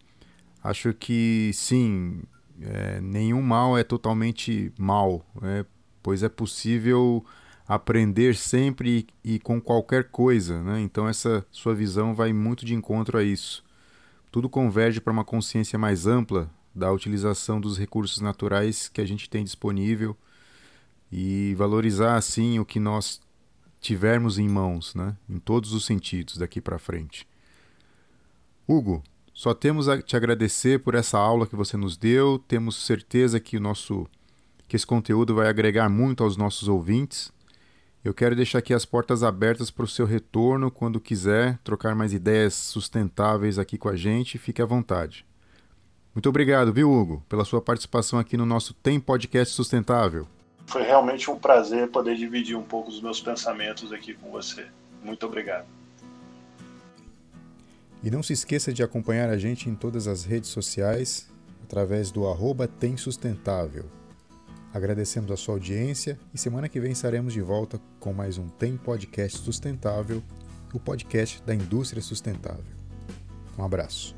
Acho 0.64 0.94
que 0.94 1.52
sim, 1.54 2.22
é, 2.62 3.00
nenhum 3.02 3.42
mal 3.42 3.78
é 3.78 3.84
totalmente 3.84 4.72
mal, 4.78 5.26
né? 5.40 5.66
pois 6.02 6.24
é 6.24 6.30
possível 6.30 7.26
aprender 7.68 8.36
sempre 8.36 9.07
e, 9.24 9.36
e 9.36 9.39
com 9.39 9.59
qualquer 9.59 10.05
coisa. 10.05 10.61
Né? 10.61 10.82
Então, 10.82 11.07
essa 11.07 11.45
sua 11.51 11.74
visão 11.74 12.13
vai 12.13 12.32
muito 12.34 12.66
de 12.66 12.74
encontro 12.74 13.18
a 13.18 13.24
isso. 13.24 13.63
Tudo 14.32 14.49
converge 14.49 14.99
para 14.99 15.13
uma 15.13 15.24
consciência 15.24 15.80
mais 15.80 16.05
ampla 16.05 16.49
da 16.74 16.91
utilização 16.91 17.59
dos 17.59 17.78
recursos 17.78 18.20
naturais 18.20 18.89
que 18.89 18.99
a 18.99 19.05
gente 19.05 19.30
tem 19.30 19.43
disponível 19.43 20.16
e 21.11 21.55
valorizar 21.55 22.16
assim 22.16 22.59
o 22.59 22.66
que 22.66 22.80
nós 22.80 23.22
tivermos 23.80 24.38
em 24.38 24.49
mãos, 24.49 24.93
né? 24.93 25.16
em 25.30 25.39
todos 25.39 25.72
os 25.72 25.86
sentidos 25.86 26.38
daqui 26.38 26.59
para 26.59 26.78
frente. 26.78 27.28
Hugo, 28.68 29.03
só 29.34 29.53
temos 29.53 29.88
a 29.88 30.01
te 30.01 30.16
agradecer 30.16 30.80
por 30.80 30.95
essa 30.95 31.20
aula 31.20 31.45
que 31.45 31.55
você 31.55 31.78
nos 31.78 31.97
deu. 31.97 32.39
Temos 32.39 32.86
certeza 32.86 33.39
que 33.39 33.57
o 33.57 33.61
nosso 33.61 34.07
que 34.68 34.76
esse 34.76 34.88
conteúdo 34.88 35.36
vai 35.36 35.47
agregar 35.47 35.89
muito 35.89 36.24
aos 36.24 36.36
nossos 36.36 36.68
ouvintes. 36.68 37.32
Eu 38.06 38.14
quero 38.14 38.36
deixar 38.36 38.60
aqui 38.60 38.72
as 38.72 38.86
portas 38.86 39.24
abertas 39.24 39.72
para 39.72 39.84
o 39.84 39.88
seu 39.88 40.06
retorno 40.06 40.70
quando 40.70 40.99
quiser 40.99 41.58
trocar 41.64 41.95
mais 41.95 42.14
ideias 42.14 42.53
sustentáveis 42.53 43.58
aqui 43.58 43.80
com 43.80 43.89
a 43.89 43.95
gente. 43.95 44.38
Fique 44.38 44.62
à 44.62 44.66
vontade. 44.66 45.26
Muito 46.14 46.30
obrigado, 46.30 46.72
viu, 46.72 46.91
Hugo, 46.91 47.26
pela 47.28 47.43
sua 47.43 47.60
participação 47.60 48.20
aqui 48.20 48.38
no 48.38 48.45
nosso 48.45 48.76
Tem 48.76 48.99
Podcast 48.99 49.56
Sustentável. 49.56 50.28
Foi 50.68 50.84
realmente 50.84 51.32
um 51.32 51.39
prazer 51.39 51.89
poder 51.89 52.16
dividir 52.16 52.56
um 52.56 52.62
pouco 52.62 52.91
dos 52.91 53.01
meus 53.01 53.20
pensamentos 53.20 53.91
aqui 53.91 54.14
com 54.14 54.30
você. 54.30 54.68
Muito 55.03 55.26
obrigado. 55.26 55.66
E 58.03 58.12
não 58.12 58.22
se 58.22 58.34
esqueça 58.34 58.72
de 58.72 58.84
acompanhar 58.84 59.32
a 59.32 59.38
gente 59.39 59.68
em 59.68 59.74
todas 59.74 60.08
as 60.08 60.24
redes 60.24 60.51
sociais 60.51 61.28
através 61.64 62.12
do 62.12 62.28
arroba 62.28 62.68
Tem 62.68 62.95
Sustentável. 62.97 63.86
Agradecemos 64.76 65.32
a 65.32 65.38
sua 65.38 65.53
audiência 65.53 66.19
e 66.34 66.38
semana 66.38 66.67
que 66.67 66.82
vem 66.82 66.91
estaremos 66.91 67.32
de 67.32 67.39
volta 67.39 67.80
com 67.97 68.11
mais 68.11 68.38
um 68.38 68.49
Tem 68.49 68.76
Podcast 68.76 69.38
Sustentável, 69.38 70.21
o 70.73 70.80
podcast 70.82 71.41
da 71.43 71.55
indústria 71.55 72.01
sustentável. 72.01 72.76
Um 73.57 73.63
abraço. 73.63 74.13